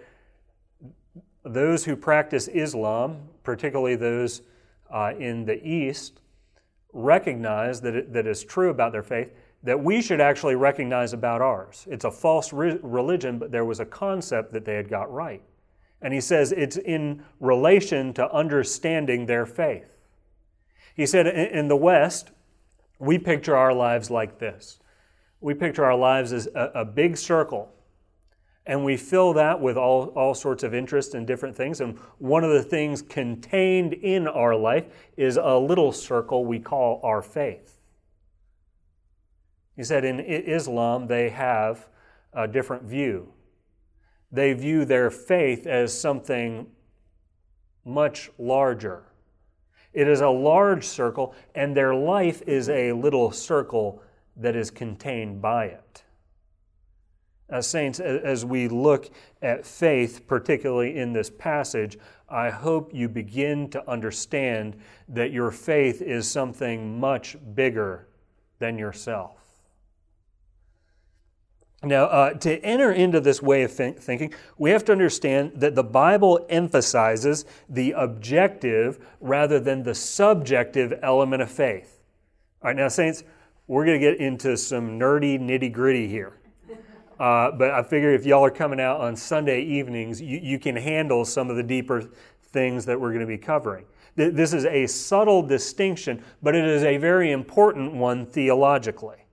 those 1.45 1.85
who 1.85 1.97
practice 1.97 2.49
Islam, 2.49 3.29
particularly 3.43 3.97
those 3.97 4.43
uh, 4.91 5.13
in 5.19 5.45
the 5.45 5.65
East, 5.67 6.21
recognize 6.93 7.81
that 7.83 7.95
it, 7.95 8.13
that 8.13 8.27
is 8.27 8.45
true 8.45 8.71
about 8.71 8.93
their 8.93 9.03
faith 9.03 9.31
that 9.67 9.83
we 9.83 10.01
should 10.01 10.21
actually 10.21 10.55
recognize 10.55 11.13
about 11.13 11.43
ours. 11.43 11.87
It's 11.91 12.05
a 12.05 12.11
false 12.11 12.53
re- 12.53 12.79
religion, 12.83 13.39
but 13.39 13.51
there 13.51 13.65
was 13.65 13.81
a 13.81 13.85
concept 13.85 14.53
that 14.53 14.65
they 14.65 14.75
had 14.75 14.89
got 14.89 15.13
right. 15.13 15.43
And 16.01 16.15
he 16.15 16.21
says 16.21 16.53
it's 16.53 16.77
in 16.77 17.25
relation 17.41 18.13
to 18.15 18.33
understanding 18.33 19.27
their 19.27 19.45
faith. 19.45 19.91
He 20.95 21.05
said 21.05 21.27
in, 21.27 21.35
in 21.35 21.69
the 21.69 21.77
West, 21.77 22.31
we 23.01 23.19
picture 23.19 23.57
our 23.57 23.75
lives 23.75 24.11
like 24.11 24.39
this 24.39 24.79
we 25.47 25.55
picture 25.55 25.85
our 25.85 25.95
lives 25.95 26.33
as 26.33 26.49
a, 26.57 26.73
a 26.75 26.85
big 26.85 27.17
circle 27.17 27.73
and 28.67 28.85
we 28.85 28.97
fill 28.97 29.33
that 29.33 29.61
with 29.61 29.77
all, 29.77 30.07
all 30.17 30.35
sorts 30.35 30.65
of 30.65 30.75
interests 30.75 31.15
and 31.15 31.25
different 31.25 31.55
things. 31.55 31.81
And 31.81 31.97
one 32.19 32.43
of 32.43 32.51
the 32.51 32.65
things 32.65 33.01
contained 33.01 33.93
in 33.93 34.27
our 34.27 34.57
life 34.57 34.87
is 35.17 35.37
a 35.37 35.57
little 35.57 35.93
circle 35.93 36.45
we 36.45 36.59
call 36.59 37.01
our 37.05 37.23
faith. 37.23 37.79
He 39.77 39.85
said 39.85 40.05
in 40.05 40.19
Islam, 40.19 41.07
they 41.07 41.29
have 41.29 41.87
a 42.33 42.49
different 42.49 42.83
view. 42.83 43.33
They 44.33 44.53
view 44.53 44.85
their 44.85 45.13
faith 45.13 45.65
as 45.69 45.97
something 45.97 46.67
much 47.85 48.31
larger. 48.37 49.05
It 49.93 50.09
is 50.09 50.23
a 50.23 50.29
large 50.29 50.85
circle, 50.85 51.37
and 51.55 51.77
their 51.77 51.95
life 51.95 52.43
is 52.49 52.69
a 52.69 52.91
little 52.91 53.31
circle 53.31 54.03
that 54.37 54.57
is 54.57 54.71
contained 54.71 55.41
by 55.41 55.67
it. 55.67 56.03
As 57.49 57.67
saints, 57.67 58.01
as 58.01 58.45
we 58.45 58.67
look 58.67 59.09
at 59.41 59.65
faith, 59.65 60.27
particularly 60.27 60.97
in 60.97 61.13
this 61.13 61.31
passage, 61.31 61.97
I 62.29 62.51
hope 62.51 62.93
you 62.93 63.09
begin 63.09 63.71
to 63.71 63.89
understand 63.89 64.77
that 65.09 65.31
your 65.31 65.53
faith 65.53 66.03
is 66.03 66.29
something 66.29 66.99
much 66.99 67.37
bigger 67.55 68.09
than 68.59 68.79
yourself. 68.79 69.47
Now, 71.85 72.07
uh, 72.07 72.33
to 72.33 72.59
enter 72.65 72.91
into 72.91 73.21
this 73.21 73.41
way 73.41 73.63
of 73.63 73.71
think- 73.71 74.01
thinking, 74.01 74.33
we 74.59 74.71
have 74.71 74.85
to 74.87 74.93
understand 74.93 75.53
that 75.57 75.77
the 75.77 75.85
Bible 75.85 76.45
emphasizes 76.49 77.45
the 77.69 77.93
objective 77.93 78.99
rather 79.21 79.61
than 79.61 79.85
the 79.85 79.95
subjective 79.95 80.99
element 81.01 81.43
of 81.43 81.51
faith. 81.51 82.01
All 82.63 82.69
right, 82.71 82.77
now, 82.77 82.89
Saints, 82.89 83.23
we're 83.67 83.85
going 83.85 84.01
to 84.01 84.11
get 84.11 84.19
into 84.19 84.57
some 84.57 84.99
nerdy 84.99 85.39
nitty 85.41 85.73
gritty 85.73 86.09
here. 86.09 86.39
Uh, 87.19 87.51
but 87.51 87.71
I 87.71 87.83
figure 87.83 88.13
if 88.13 88.27
y'all 88.27 88.45
are 88.45 88.51
coming 88.51 88.81
out 88.81 89.01
on 89.01 89.17
Sunday 89.17 89.63
evenings, 89.63 90.21
you, 90.21 90.39
you 90.39 90.59
can 90.59 90.77
handle 90.77 91.25
some 91.25 91.49
of 91.49 91.57
the 91.57 91.63
deeper 91.63 92.05
things 92.43 92.85
that 92.85 93.01
we're 93.01 93.11
going 93.11 93.21
to 93.21 93.27
be 93.27 93.39
covering. 93.39 93.87
This 94.17 94.55
is 94.55 94.65
a 94.65 94.87
subtle 94.87 95.43
distinction, 95.43 96.23
but 96.43 96.55
it 96.55 96.65
is 96.65 96.85
a 96.85 96.97
very 96.97 97.33
important 97.33 97.93
one 97.93 98.25
theologically. 98.25 99.27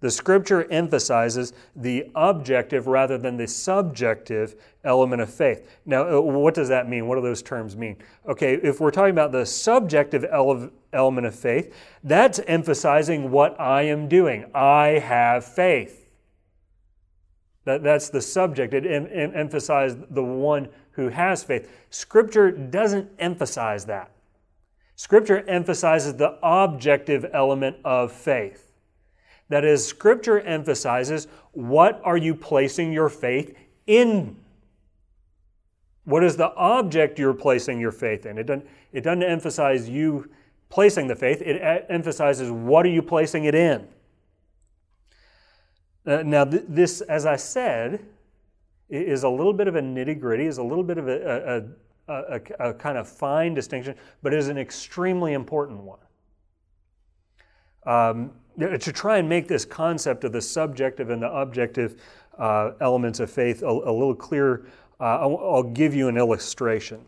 The 0.00 0.10
scripture 0.10 0.70
emphasizes 0.70 1.52
the 1.74 2.10
objective 2.14 2.86
rather 2.86 3.18
than 3.18 3.36
the 3.36 3.48
subjective 3.48 4.54
element 4.84 5.22
of 5.22 5.32
faith. 5.32 5.68
Now, 5.86 6.18
uh, 6.18 6.20
what 6.20 6.54
does 6.54 6.68
that 6.68 6.88
mean? 6.88 7.08
What 7.08 7.16
do 7.16 7.22
those 7.22 7.42
terms 7.42 7.76
mean? 7.76 7.96
Okay, 8.28 8.54
if 8.62 8.78
we're 8.78 8.90
talking 8.90 9.10
about 9.10 9.32
the 9.32 9.46
subjective 9.46 10.24
ele- 10.24 10.70
element 10.96 11.26
of 11.26 11.34
faith, 11.34 11.74
that's 12.02 12.40
emphasizing 12.46 13.30
what 13.30 13.58
I 13.60 13.82
am 13.82 14.08
doing. 14.08 14.46
I 14.54 14.98
have 14.98 15.44
faith. 15.44 16.08
That, 17.64 17.82
that's 17.82 18.08
the 18.08 18.20
subject. 18.20 18.74
It 18.74 18.86
em- 18.86 19.08
em- 19.12 19.32
emphasizes 19.34 19.98
the 20.10 20.24
one 20.24 20.68
who 20.92 21.08
has 21.08 21.44
faith. 21.44 21.70
Scripture 21.90 22.50
doesn't 22.50 23.10
emphasize 23.18 23.84
that. 23.86 24.10
Scripture 24.94 25.44
emphasizes 25.46 26.14
the 26.14 26.38
objective 26.42 27.26
element 27.32 27.76
of 27.84 28.10
faith. 28.12 28.72
That 29.48 29.64
is, 29.64 29.86
Scripture 29.86 30.40
emphasizes 30.40 31.28
what 31.52 32.00
are 32.02 32.16
you 32.16 32.34
placing 32.34 32.92
your 32.92 33.08
faith 33.08 33.56
in? 33.86 34.36
What 36.04 36.24
is 36.24 36.36
the 36.36 36.54
object 36.54 37.18
you're 37.18 37.34
placing 37.34 37.80
your 37.80 37.92
faith 37.92 38.26
in? 38.26 38.38
It 38.38 38.44
doesn't, 38.44 38.66
it 38.92 39.02
doesn't 39.02 39.22
emphasize 39.22 39.88
you 39.88 40.30
placing 40.68 41.06
the 41.06 41.16
faith, 41.16 41.40
it 41.40 41.86
emphasizes 41.88 42.50
what 42.50 42.84
are 42.84 42.90
you 42.90 43.02
placing 43.02 43.44
it 43.44 43.54
in. 43.54 43.86
Uh, 46.06 46.22
now, 46.22 46.44
th- 46.44 46.64
this, 46.68 47.00
as 47.02 47.26
I 47.26 47.36
said, 47.36 48.04
is 48.88 49.24
a 49.24 49.28
little 49.28 49.52
bit 49.52 49.66
of 49.66 49.74
a 49.74 49.80
nitty 49.80 50.20
gritty, 50.20 50.46
is 50.46 50.58
a 50.58 50.62
little 50.62 50.84
bit 50.84 50.98
of 50.98 51.08
a, 51.08 51.66
a, 52.08 52.12
a, 52.12 52.40
a, 52.60 52.74
kind 52.74 52.96
of 52.96 53.08
fine 53.08 53.54
distinction, 53.54 53.96
but 54.22 54.32
is 54.32 54.48
an 54.48 54.58
extremely 54.58 55.32
important 55.32 55.80
one. 55.80 55.98
Um, 57.84 58.32
to 58.58 58.92
try 58.92 59.18
and 59.18 59.28
make 59.28 59.48
this 59.48 59.64
concept 59.64 60.24
of 60.24 60.32
the 60.32 60.40
subjective 60.40 61.10
and 61.10 61.22
the 61.22 61.30
objective 61.30 62.00
uh, 62.38 62.72
elements 62.80 63.20
of 63.20 63.30
faith 63.30 63.62
a, 63.62 63.70
little 63.70 64.14
clearer, 64.14 64.66
uh, 65.00 65.18
I'll, 65.20 65.36
I'll, 65.38 65.62
give 65.62 65.94
you 65.94 66.08
an 66.08 66.16
illustration. 66.16 67.04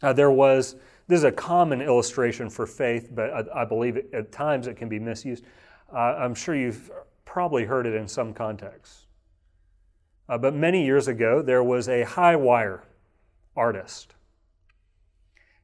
There 0.00 0.30
was, 0.30 0.76
this 1.08 1.18
is 1.18 1.24
a 1.24 1.32
common 1.32 1.80
illustration 1.80 2.48
for 2.50 2.66
faith, 2.66 3.10
but 3.14 3.30
I, 3.30 3.62
I 3.62 3.64
believe 3.64 3.96
it, 3.96 4.10
at 4.12 4.30
times 4.30 4.66
it 4.66 4.76
can 4.76 4.88
be 4.88 4.98
misused. 4.98 5.44
Uh, 5.92 5.96
I'm 5.96 6.34
sure 6.34 6.54
you've 6.54 6.90
probably 7.24 7.64
heard 7.64 7.86
it 7.86 7.94
in 7.94 8.06
some 8.06 8.32
contexts. 8.34 9.06
Uh, 10.28 10.36
but 10.36 10.54
many 10.54 10.84
years 10.84 11.08
ago, 11.08 11.40
there 11.40 11.64
was 11.64 11.88
a 11.88 12.02
high 12.02 12.36
wire 12.36 12.84
artist. 13.56 14.14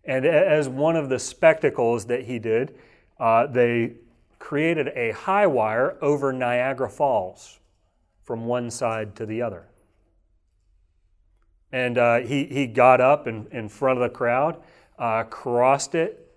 And 0.05 0.27
as 0.27 0.69
one 0.69 0.97
of 0.97 1.09
the 1.09 1.19
spectacles 1.19 2.07
that 2.07 2.25
he 2.25 2.39
did, 2.39 2.75
uh, 3.21 3.47
they 3.47 3.95
created 4.39 4.89
a 4.89 5.13
high 5.13 5.47
wire 5.47 5.97
over 6.03 6.33
Niagara 6.33 6.89
Falls 6.89 7.59
from 8.23 8.47
one 8.47 8.71
side 8.71 9.15
to 9.17 9.27
the 9.27 9.43
other. 9.43 9.67
And 11.73 11.99
uh, 11.99 12.19
he, 12.19 12.45
he 12.45 12.67
got 12.67 13.01
up 13.01 13.27
in, 13.27 13.47
in 13.51 13.69
front 13.69 13.99
of 13.99 14.03
the 14.03 14.15
crowd, 14.15 14.63
uh, 14.99 15.25
crossed 15.25 15.95
it, 15.95 16.37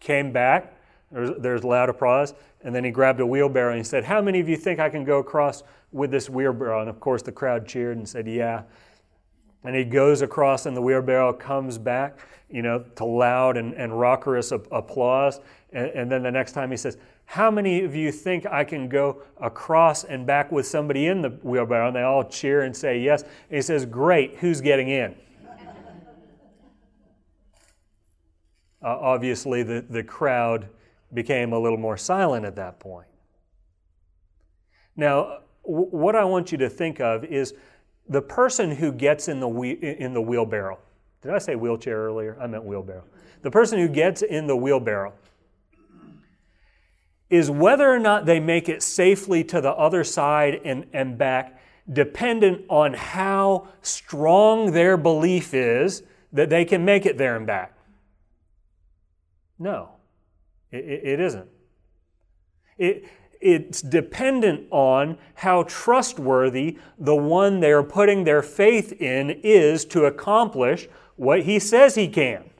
came 0.00 0.32
back. 0.32 0.74
There's, 1.10 1.30
there's 1.38 1.64
loud 1.64 1.88
applause. 1.88 2.34
And 2.62 2.74
then 2.74 2.84
he 2.84 2.90
grabbed 2.90 3.20
a 3.20 3.26
wheelbarrow 3.26 3.70
and 3.70 3.78
he 3.78 3.84
said, 3.84 4.04
How 4.04 4.20
many 4.20 4.40
of 4.40 4.48
you 4.48 4.56
think 4.56 4.80
I 4.80 4.90
can 4.90 5.04
go 5.04 5.18
across 5.18 5.62
with 5.92 6.10
this 6.10 6.28
wheelbarrow? 6.28 6.80
And 6.80 6.90
of 6.90 7.00
course, 7.00 7.22
the 7.22 7.32
crowd 7.32 7.66
cheered 7.66 7.96
and 7.96 8.08
said, 8.08 8.26
Yeah. 8.26 8.62
And 9.64 9.74
he 9.74 9.84
goes 9.84 10.22
across 10.22 10.66
in 10.66 10.74
the 10.74 10.82
wheelbarrow, 10.82 11.32
comes 11.32 11.78
back, 11.78 12.18
you 12.48 12.62
know, 12.62 12.84
to 12.96 13.04
loud 13.04 13.56
and, 13.56 13.74
and 13.74 13.98
rockerous 13.98 14.52
applause. 14.52 15.40
And, 15.72 15.86
and 15.90 16.12
then 16.12 16.22
the 16.22 16.30
next 16.30 16.52
time 16.52 16.70
he 16.70 16.76
says, 16.76 16.96
How 17.26 17.50
many 17.50 17.84
of 17.84 17.94
you 17.94 18.10
think 18.10 18.46
I 18.46 18.64
can 18.64 18.88
go 18.88 19.22
across 19.40 20.04
and 20.04 20.26
back 20.26 20.50
with 20.50 20.66
somebody 20.66 21.06
in 21.06 21.22
the 21.22 21.30
wheelbarrow? 21.42 21.88
And 21.88 21.96
they 21.96 22.02
all 22.02 22.24
cheer 22.24 22.62
and 22.62 22.76
say 22.76 22.98
yes. 22.98 23.22
And 23.22 23.56
he 23.56 23.62
says, 23.62 23.86
Great, 23.86 24.38
who's 24.38 24.60
getting 24.60 24.88
in? 24.88 25.14
Uh, 28.82 28.96
obviously, 29.00 29.62
the, 29.62 29.84
the 29.88 30.02
crowd 30.02 30.68
became 31.12 31.52
a 31.52 31.58
little 31.58 31.78
more 31.78 31.96
silent 31.96 32.44
at 32.44 32.56
that 32.56 32.78
point. 32.78 33.08
Now, 34.96 35.40
w- 35.64 35.88
what 35.90 36.14
I 36.14 36.24
want 36.24 36.52
you 36.52 36.58
to 36.58 36.68
think 36.68 37.00
of 37.00 37.24
is 37.24 37.54
the 38.08 38.22
person 38.22 38.70
who 38.70 38.92
gets 38.92 39.28
in 39.28 39.40
the, 39.40 39.48
in 39.48 40.14
the 40.14 40.20
wheelbarrow. 40.20 40.78
Did 41.22 41.32
I 41.32 41.38
say 41.38 41.56
wheelchair 41.56 41.96
earlier? 41.96 42.36
I 42.40 42.46
meant 42.46 42.64
wheelbarrow. 42.64 43.04
The 43.42 43.50
person 43.50 43.78
who 43.78 43.88
gets 43.88 44.22
in 44.22 44.46
the 44.46 44.56
wheelbarrow 44.56 45.12
is 47.30 47.50
whether 47.50 47.92
or 47.92 47.98
not 47.98 48.26
they 48.26 48.40
make 48.40 48.68
it 48.68 48.82
safely 48.82 49.44
to 49.44 49.60
the 49.60 49.72
other 49.72 50.02
side 50.04 50.60
and, 50.64 50.86
and 50.92 51.18
back 51.18 51.60
dependent 51.92 52.64
on 52.68 52.94
how 52.94 53.68
strong 53.82 54.72
their 54.72 54.96
belief 54.96 55.54
is 55.54 56.02
that 56.32 56.50
they 56.50 56.64
can 56.64 56.84
make 56.84 57.06
it 57.06 57.18
there 57.18 57.36
and 57.36 57.46
back. 57.46 57.77
No. 59.58 59.90
It, 60.70 60.84
it 60.84 61.20
isn't. 61.20 61.48
It, 62.76 63.04
it's 63.40 63.82
dependent 63.82 64.66
on 64.70 65.18
how 65.34 65.62
trustworthy 65.64 66.78
the 66.98 67.14
one 67.14 67.60
they're 67.60 67.82
putting 67.82 68.24
their 68.24 68.42
faith 68.42 68.92
in 69.00 69.30
is 69.42 69.84
to 69.86 70.04
accomplish 70.04 70.88
what 71.16 71.42
he 71.42 71.58
says 71.58 71.94
he 71.94 72.08
can. 72.08 72.50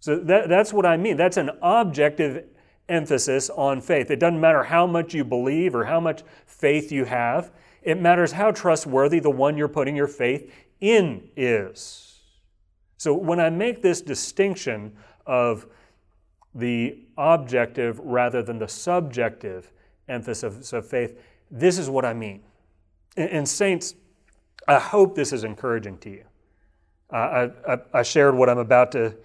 So 0.00 0.16
that, 0.20 0.48
that's 0.48 0.72
what 0.72 0.86
I 0.86 0.96
mean. 0.96 1.16
That's 1.16 1.36
an 1.36 1.50
objective 1.60 2.46
emphasis 2.88 3.50
on 3.50 3.80
faith. 3.80 4.10
It 4.10 4.18
doesn't 4.18 4.40
matter 4.40 4.64
how 4.64 4.86
much 4.86 5.14
you 5.14 5.24
believe 5.24 5.74
or 5.74 5.84
how 5.84 6.00
much 6.00 6.22
faith 6.46 6.90
you 6.90 7.04
have, 7.04 7.52
it 7.82 8.00
matters 8.00 8.32
how 8.32 8.50
trustworthy 8.50 9.20
the 9.20 9.30
one 9.30 9.56
you're 9.56 9.68
putting 9.68 9.96
your 9.96 10.08
faith 10.08 10.52
in 10.80 11.28
is. 11.36 12.18
So 12.98 13.14
when 13.14 13.40
I 13.40 13.48
make 13.48 13.80
this 13.80 14.02
distinction 14.02 14.96
of 15.26 15.66
the 16.54 16.98
objective 17.16 17.98
rather 18.00 18.42
than 18.42 18.58
the 18.58 18.68
subjective 18.68 19.72
emphasis 20.08 20.72
of 20.72 20.86
faith. 20.86 21.18
This 21.50 21.78
is 21.78 21.88
what 21.88 22.04
I 22.04 22.12
mean. 22.12 22.42
And, 23.16 23.48
saints, 23.48 23.94
I 24.66 24.78
hope 24.78 25.14
this 25.14 25.32
is 25.32 25.44
encouraging 25.44 25.98
to 25.98 26.10
you. 26.10 26.24
I, 27.10 27.50
I, 27.66 27.78
I, 27.92 28.02
shared 28.02 28.36
what 28.36 28.48
I'm 28.48 28.58
about 28.58 28.92
to, 28.92 29.16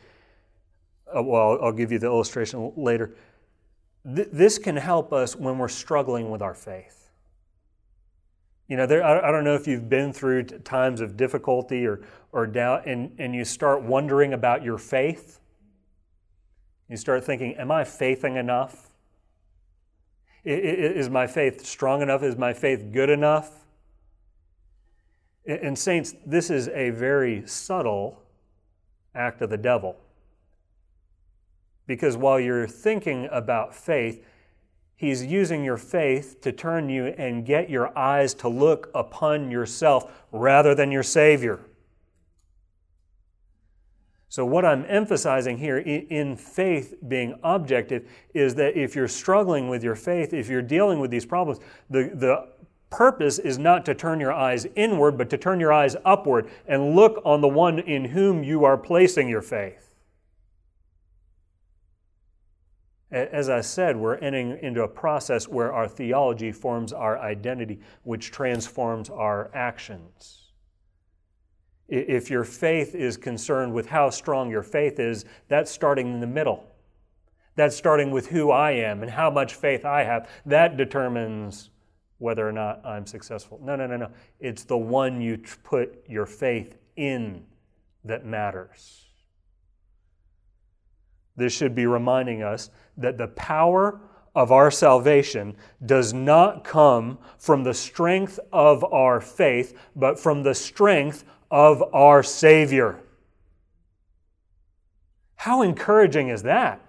uh, 1.16 1.22
well, 1.22 1.60
I'll 1.62 1.72
give 1.72 1.92
you 1.92 2.00
the 2.00 2.08
illustration 2.08 2.74
later. 2.76 3.16
Th- 4.16 4.28
this 4.32 4.58
can 4.58 4.76
help 4.76 5.14
us 5.14 5.36
when 5.36 5.60
we're 5.60 5.68
struggling 5.68 6.32
with 6.32 6.42
our 6.42 6.56
faith. 6.56 7.12
You 8.68 8.78
know, 8.78 8.88
there, 8.88 9.04
I, 9.04 9.30
I 9.30 9.32
don't 9.32 9.44
know 9.44 9.54
if 9.54 9.68
you've 9.68 9.88
been 9.88 10.12
through 10.12 10.46
times 10.46 11.00
of 11.00 11.16
difficulty 11.16 11.86
or, 11.86 12.02
or 12.32 12.48
doubt 12.48 12.88
and, 12.88 13.12
and 13.20 13.36
you 13.36 13.46
start 13.46 13.84
wondering 13.84 14.34
about 14.34 14.64
your 14.64 14.80
faith 14.80 15.40
you 16.90 16.98
start 16.98 17.24
thinking, 17.24 17.56
Am 17.56 17.72
I 17.72 17.84
faithing 17.84 18.36
enough? 18.36 18.90
Is 20.44 21.10
my 21.10 21.26
faith 21.26 21.66
strong 21.66 22.04
enough? 22.04 22.22
Is 22.22 22.38
my 22.38 22.54
faith 22.54 22.92
good 22.92 23.10
enough? 23.10 23.66
And, 25.48 25.78
saints, 25.78 26.14
this 26.26 26.50
is 26.50 26.68
a 26.70 26.92
very 26.92 27.46
subtle 27.48 28.22
act 29.14 29.42
of 29.42 29.50
the 29.50 29.58
devil. 29.58 29.96
Because 31.88 32.18
while 32.18 32.40
you're 32.40 32.68
thinking 32.68 33.28
about 33.32 33.74
faith, 33.74 34.24
he's 34.96 35.26
using 35.26 35.64
your 35.64 35.78
faith 35.78 36.42
to 36.42 36.52
turn 36.52 36.90
you 36.90 37.08
and 37.08 37.46
get 37.46 37.70
your 37.70 37.96
eyes 37.98 38.34
to 38.36 38.48
look 38.48 38.90
upon 38.94 39.52
yourself 39.52 40.24
rather 40.32 40.74
than 40.76 40.92
your 40.92 41.04
Savior. 41.04 41.60
So, 44.36 44.44
what 44.44 44.66
I'm 44.66 44.84
emphasizing 44.90 45.58
here 45.58 45.78
in 45.78 46.36
faith 46.36 46.96
being 47.08 47.40
objective 47.42 48.06
is 48.34 48.54
that 48.56 48.76
if 48.76 48.94
you're 48.94 49.08
struggling 49.08 49.70
with 49.70 49.82
your 49.82 49.96
faith, 49.96 50.34
if 50.34 50.50
you're 50.50 50.62
dealing 50.62 51.00
with 51.00 51.10
these 51.10 51.26
problems, 51.26 51.62
the, 51.90 52.12
the 52.14 52.50
purpose 52.90 53.40
is 53.40 53.58
not 53.58 53.86
to 53.86 53.96
turn 53.96 54.20
your 54.20 54.34
eyes 54.34 54.68
inward, 54.76 55.18
but 55.18 55.30
to 55.30 55.38
turn 55.38 55.62
your 55.62 55.72
eyes 55.72 55.96
upward 56.04 56.50
and 56.68 56.98
look 56.98 57.22
on 57.24 57.40
the 57.40 57.48
one 57.48 57.80
in 57.80 58.04
whom 58.04 58.44
you 58.44 58.66
are 58.66 58.78
placing 58.78 59.30
your 59.30 59.42
faith. 59.42 59.94
As 63.10 63.48
I 63.48 63.62
said, 63.62 63.96
we're 63.96 64.18
entering 64.18 64.60
into 64.62 64.84
a 64.84 64.88
process 64.90 65.48
where 65.48 65.72
our 65.72 65.88
theology 65.88 66.52
forms 66.52 66.92
our 66.92 67.18
identity, 67.20 67.80
which 68.04 68.32
transforms 68.32 69.10
our 69.10 69.50
actions. 69.54 70.45
If 71.88 72.30
your 72.30 72.44
faith 72.44 72.96
is 72.96 73.18
concerned 73.18 73.74
with 73.74 73.88
how 73.88 74.10
strong 74.10 74.50
your 74.50 74.64
faith 74.64 75.00
is, 75.00 75.26
that's 75.48 75.70
starting 75.70 76.14
in 76.14 76.20
the 76.20 76.28
middle. 76.28 76.66
That's 77.56 77.76
starting 77.76 78.12
with 78.12 78.28
who 78.28 78.52
I 78.52 78.72
am 78.72 79.02
and 79.02 79.12
how 79.12 79.30
much 79.30 79.54
faith 79.56 79.86
I 79.86 80.04
have. 80.04 80.30
That 80.46 80.78
determines 80.78 81.70
whether 82.18 82.48
or 82.48 82.52
not 82.52 82.86
I'm 82.86 83.06
successful. 83.06 83.60
No, 83.64 83.76
no, 83.76 83.88
no, 83.88 83.98
no. 83.98 84.12
It's 84.40 84.64
the 84.64 84.78
one 84.78 85.22
you 85.22 85.40
put 85.64 86.04
your 86.08 86.26
faith 86.26 86.78
in 86.96 87.46
that 88.04 88.26
matters. 88.26 89.06
This 91.36 91.54
should 91.54 91.76
be 91.76 91.86
reminding 91.86 92.44
us 92.44 92.70
that 92.98 93.18
the 93.18 93.28
power 93.28 94.00
of 94.34 94.52
our 94.52 94.70
salvation 94.70 95.56
does 95.86 96.14
not 96.14 96.64
come 96.64 97.18
from 97.38 97.64
the 97.64 97.74
strength 97.74 98.40
of 98.52 98.84
our 98.94 99.22
faith, 99.22 99.78
but 99.96 100.20
from 100.20 100.44
the 100.44 100.56
strength 100.56 101.24
of 101.56 101.82
our 101.94 102.22
Savior. 102.22 103.00
How 105.38 105.62
encouraging 105.62 106.28
is 106.28 106.44
that? 106.44 106.82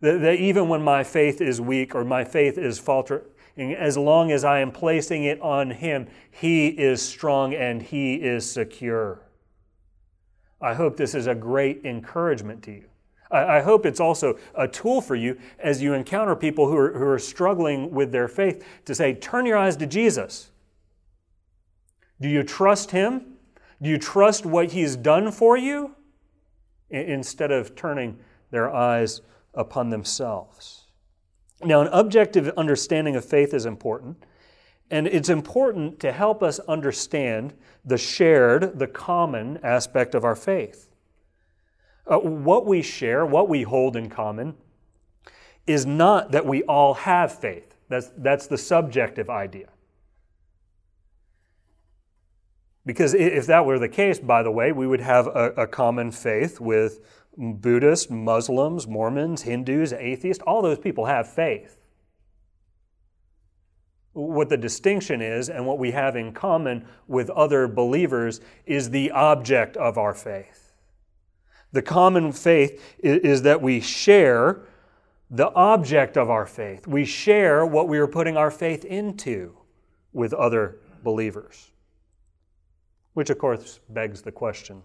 That, 0.00 0.22
that 0.22 0.40
even 0.40 0.68
when 0.68 0.82
my 0.82 1.04
faith 1.04 1.40
is 1.40 1.60
weak 1.60 1.94
or 1.94 2.04
my 2.04 2.24
faith 2.24 2.58
is 2.58 2.80
faltering, 2.80 3.22
as 3.56 3.96
long 3.96 4.32
as 4.32 4.42
I 4.42 4.58
am 4.58 4.72
placing 4.72 5.22
it 5.22 5.40
on 5.40 5.70
Him, 5.70 6.08
He 6.32 6.66
is 6.66 7.00
strong 7.00 7.54
and 7.54 7.80
He 7.80 8.16
is 8.16 8.50
secure. 8.50 9.22
I 10.60 10.74
hope 10.74 10.96
this 10.96 11.14
is 11.14 11.28
a 11.28 11.34
great 11.36 11.82
encouragement 11.84 12.64
to 12.64 12.72
you. 12.72 12.84
I, 13.30 13.60
hope 13.60 13.86
it's 13.86 14.00
also 14.00 14.36
a 14.54 14.66
tool 14.66 15.00
for 15.00 15.14
you 15.14 15.38
as 15.60 15.80
you 15.80 15.94
encounter 15.94 16.34
people 16.36 16.66
who 16.68 16.76
are, 16.76 16.92
who 16.92 17.06
are 17.06 17.18
struggling 17.20 17.92
with 17.92 18.10
their 18.12 18.28
faith 18.28 18.66
to 18.84 18.94
say, 18.96 19.14
turn 19.14 19.46
your 19.46 19.56
eyes 19.56 19.76
to 19.76 19.86
Jesus. 19.86 20.51
Do 22.20 22.28
you 22.28 22.42
trust 22.42 22.90
Him? 22.90 23.34
Do 23.80 23.90
you 23.90 23.98
trust 23.98 24.46
what 24.46 24.72
He's 24.72 24.96
done 24.96 25.32
for 25.32 25.56
you? 25.56 25.96
Instead 26.90 27.50
of 27.50 27.74
turning 27.74 28.18
their 28.50 28.72
eyes 28.72 29.22
upon 29.54 29.90
themselves. 29.90 30.84
Now, 31.64 31.80
an 31.80 31.88
objective 31.92 32.48
understanding 32.56 33.16
of 33.16 33.24
faith 33.24 33.54
is 33.54 33.66
important, 33.66 34.24
and 34.90 35.06
it's 35.06 35.28
important 35.28 36.00
to 36.00 36.12
help 36.12 36.42
us 36.42 36.58
understand 36.60 37.54
the 37.84 37.98
shared, 37.98 38.78
the 38.78 38.86
common 38.86 39.58
aspect 39.62 40.14
of 40.14 40.24
our 40.24 40.34
faith. 40.34 40.90
Uh, 42.06 42.18
what 42.18 42.66
we 42.66 42.82
share, 42.82 43.24
what 43.24 43.48
we 43.48 43.62
hold 43.62 43.96
in 43.96 44.10
common, 44.10 44.54
is 45.66 45.86
not 45.86 46.32
that 46.32 46.44
we 46.44 46.62
all 46.64 46.94
have 46.94 47.38
faith. 47.38 47.76
That's, 47.88 48.10
that's 48.18 48.46
the 48.48 48.58
subjective 48.58 49.30
idea. 49.30 49.68
Because 52.84 53.14
if 53.14 53.46
that 53.46 53.64
were 53.64 53.78
the 53.78 53.88
case, 53.88 54.18
by 54.18 54.42
the 54.42 54.50
way, 54.50 54.72
we 54.72 54.86
would 54.86 55.00
have 55.00 55.28
a, 55.28 55.52
a 55.56 55.66
common 55.66 56.10
faith 56.10 56.60
with 56.60 57.00
Buddhists, 57.36 58.10
Muslims, 58.10 58.86
Mormons, 58.86 59.42
Hindus, 59.42 59.92
atheists. 59.92 60.42
All 60.46 60.62
those 60.62 60.78
people 60.78 61.06
have 61.06 61.32
faith. 61.32 61.78
What 64.14 64.48
the 64.48 64.58
distinction 64.58 65.22
is, 65.22 65.48
and 65.48 65.66
what 65.66 65.78
we 65.78 65.92
have 65.92 66.16
in 66.16 66.32
common 66.32 66.86
with 67.06 67.30
other 67.30 67.66
believers, 67.66 68.40
is 68.66 68.90
the 68.90 69.10
object 69.12 69.76
of 69.76 69.96
our 69.96 70.12
faith. 70.12 70.74
The 71.72 71.82
common 71.82 72.32
faith 72.32 72.82
is 72.98 73.42
that 73.42 73.62
we 73.62 73.80
share 73.80 74.66
the 75.30 75.50
object 75.54 76.18
of 76.18 76.28
our 76.28 76.44
faith. 76.44 76.86
We 76.86 77.06
share 77.06 77.64
what 77.64 77.88
we 77.88 77.96
are 77.98 78.06
putting 78.06 78.36
our 78.36 78.50
faith 78.50 78.84
into 78.84 79.56
with 80.12 80.34
other 80.34 80.80
believers. 81.02 81.71
Which, 83.14 83.30
of 83.30 83.38
course, 83.38 83.80
begs 83.88 84.22
the 84.22 84.32
question 84.32 84.82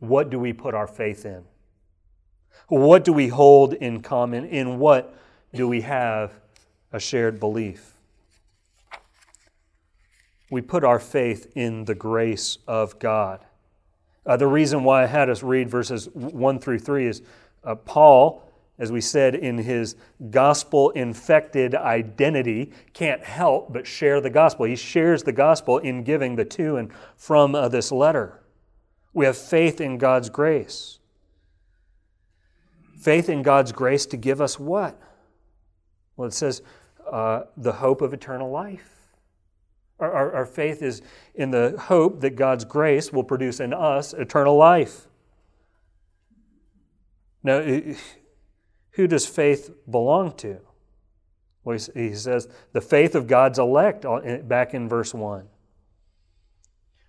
what 0.00 0.30
do 0.30 0.38
we 0.38 0.52
put 0.52 0.74
our 0.74 0.86
faith 0.86 1.24
in? 1.24 1.44
What 2.68 3.04
do 3.04 3.12
we 3.12 3.28
hold 3.28 3.74
in 3.74 4.02
common? 4.02 4.44
In 4.44 4.78
what 4.78 5.14
do 5.54 5.68
we 5.68 5.82
have 5.82 6.32
a 6.92 7.00
shared 7.00 7.40
belief? 7.40 7.94
We 10.50 10.60
put 10.60 10.84
our 10.84 10.98
faith 10.98 11.50
in 11.54 11.84
the 11.86 11.94
grace 11.94 12.58
of 12.66 12.98
God. 12.98 13.44
Uh, 14.24 14.36
the 14.36 14.46
reason 14.46 14.84
why 14.84 15.04
I 15.04 15.06
had 15.06 15.30
us 15.30 15.42
read 15.42 15.70
verses 15.70 16.08
1 16.12 16.58
through 16.58 16.80
3 16.80 17.06
is 17.06 17.22
uh, 17.64 17.74
Paul 17.74 18.45
as 18.78 18.92
we 18.92 19.00
said 19.00 19.34
in 19.34 19.58
his 19.58 19.96
gospel 20.30 20.90
infected 20.90 21.74
identity, 21.74 22.72
can't 22.92 23.24
help 23.24 23.72
but 23.72 23.86
share 23.86 24.20
the 24.20 24.30
gospel. 24.30 24.66
He 24.66 24.76
shares 24.76 25.22
the 25.22 25.32
gospel 25.32 25.78
in 25.78 26.02
giving 26.02 26.36
the 26.36 26.44
to 26.44 26.76
and 26.76 26.90
from 27.16 27.54
uh, 27.54 27.68
this 27.68 27.90
letter. 27.90 28.42
We 29.14 29.24
have 29.24 29.36
faith 29.36 29.80
in 29.80 29.96
God's 29.96 30.28
grace. 30.28 30.98
Faith 32.98 33.28
in 33.28 33.42
God's 33.42 33.72
grace 33.72 34.04
to 34.06 34.16
give 34.16 34.40
us 34.40 34.58
what? 34.58 35.00
Well, 36.16 36.28
it 36.28 36.34
says 36.34 36.60
uh, 37.10 37.42
the 37.56 37.72
hope 37.72 38.02
of 38.02 38.12
eternal 38.12 38.50
life. 38.50 38.90
Our, 39.98 40.12
our, 40.12 40.32
our 40.34 40.46
faith 40.46 40.82
is 40.82 41.00
in 41.34 41.50
the 41.50 41.76
hope 41.78 42.20
that 42.20 42.36
God's 42.36 42.66
grace 42.66 43.10
will 43.12 43.24
produce 43.24 43.60
in 43.60 43.72
us 43.72 44.12
eternal 44.12 44.56
life. 44.56 45.06
Now, 47.42 47.62
who 48.96 49.06
does 49.06 49.26
faith 49.26 49.70
belong 49.88 50.32
to? 50.32 50.58
Well, 51.64 51.78
he 51.94 52.14
says 52.14 52.48
the 52.72 52.80
faith 52.80 53.14
of 53.14 53.26
God's 53.26 53.58
elect 53.58 54.06
uh, 54.06 54.38
back 54.42 54.72
in 54.72 54.88
verse 54.88 55.12
1. 55.12 55.46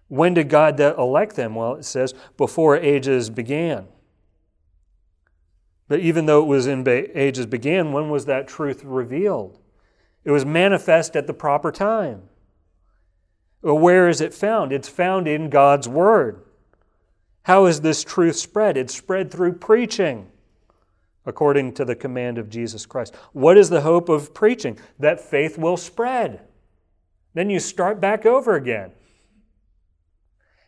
When 0.09 0.33
did 0.33 0.49
God 0.49 0.79
elect 0.79 1.37
them? 1.37 1.55
Well, 1.55 1.75
it 1.75 1.85
says 1.85 2.13
before 2.35 2.75
ages 2.75 3.29
began. 3.29 3.87
But 5.87 6.01
even 6.01 6.25
though 6.25 6.41
it 6.41 6.47
was 6.47 6.67
in 6.67 6.85
ages 6.87 7.45
began, 7.45 7.93
when 7.93 8.09
was 8.09 8.25
that 8.25 8.49
truth 8.49 8.83
revealed? 8.83 9.57
It 10.25 10.31
was 10.31 10.45
manifest 10.45 11.15
at 11.15 11.25
the 11.25 11.33
proper 11.33 11.71
time. 11.71 12.23
Where 13.61 14.09
is 14.09 14.19
it 14.19 14.33
found? 14.33 14.73
It's 14.73 14.89
found 14.89 15.25
in 15.25 15.49
God's 15.49 15.87
Word. 15.87 16.43
How 17.43 17.65
is 17.65 17.79
this 17.79 18.03
truth 18.03 18.35
spread? 18.35 18.75
It's 18.75 18.95
spread 18.95 19.31
through 19.31 19.53
preaching 19.53 20.27
according 21.27 21.73
to 21.73 21.83
the 21.83 21.95
command 21.95 22.37
of 22.37 22.49
Jesus 22.49 22.85
Christ. 22.85 23.13
What 23.33 23.57
is 23.57 23.69
the 23.69 23.81
hope 23.81 24.07
of 24.07 24.33
preaching? 24.33 24.79
That 24.97 25.19
faith 25.19 25.57
will 25.57 25.75
spread. 25.75 26.39
Then 27.33 27.49
you 27.49 27.59
start 27.59 27.99
back 27.99 28.25
over 28.25 28.55
again 28.55 28.93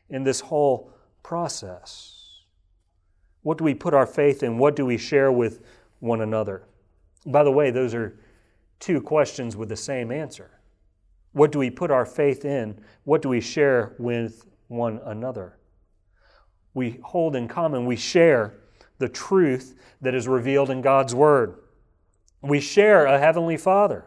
in 0.09 0.23
this 0.23 0.41
whole 0.41 0.91
process. 1.23 2.43
What 3.41 3.57
do 3.57 3.63
we 3.63 3.73
put 3.73 3.93
our 3.93 4.05
faith 4.05 4.43
in? 4.43 4.57
What 4.57 4.75
do 4.75 4.85
we 4.85 4.97
share 4.97 5.31
with 5.31 5.63
one 5.99 6.19
another? 6.19 6.63
By 7.25 7.43
the 7.43 7.51
way, 7.51 7.71
those 7.71 7.93
are 7.93 8.19
two 8.79 9.01
questions 9.01 9.55
with 9.55 9.69
the 9.69 9.77
same 9.77 10.11
answer. 10.11 10.59
What 11.31 11.53
do 11.53 11.59
we 11.59 11.69
put 11.69 11.89
our 11.89 12.05
faith 12.05 12.43
in? 12.43 12.81
What 13.05 13.21
do 13.21 13.29
we 13.29 13.39
share 13.39 13.95
with 13.97 14.45
one 14.67 14.99
another? 15.05 15.57
We 16.73 16.99
hold 17.01 17.37
in 17.37 17.47
common, 17.47 17.85
we 17.85 17.95
share 17.95 18.58
the 18.99 19.09
truth 19.09 19.75
that 20.01 20.13
is 20.13 20.27
revealed 20.27 20.69
in 20.69 20.81
God's 20.81 21.15
Word. 21.15 21.55
We 22.41 22.59
share 22.59 23.05
a 23.05 23.19
Heavenly 23.19 23.57
Father. 23.57 24.05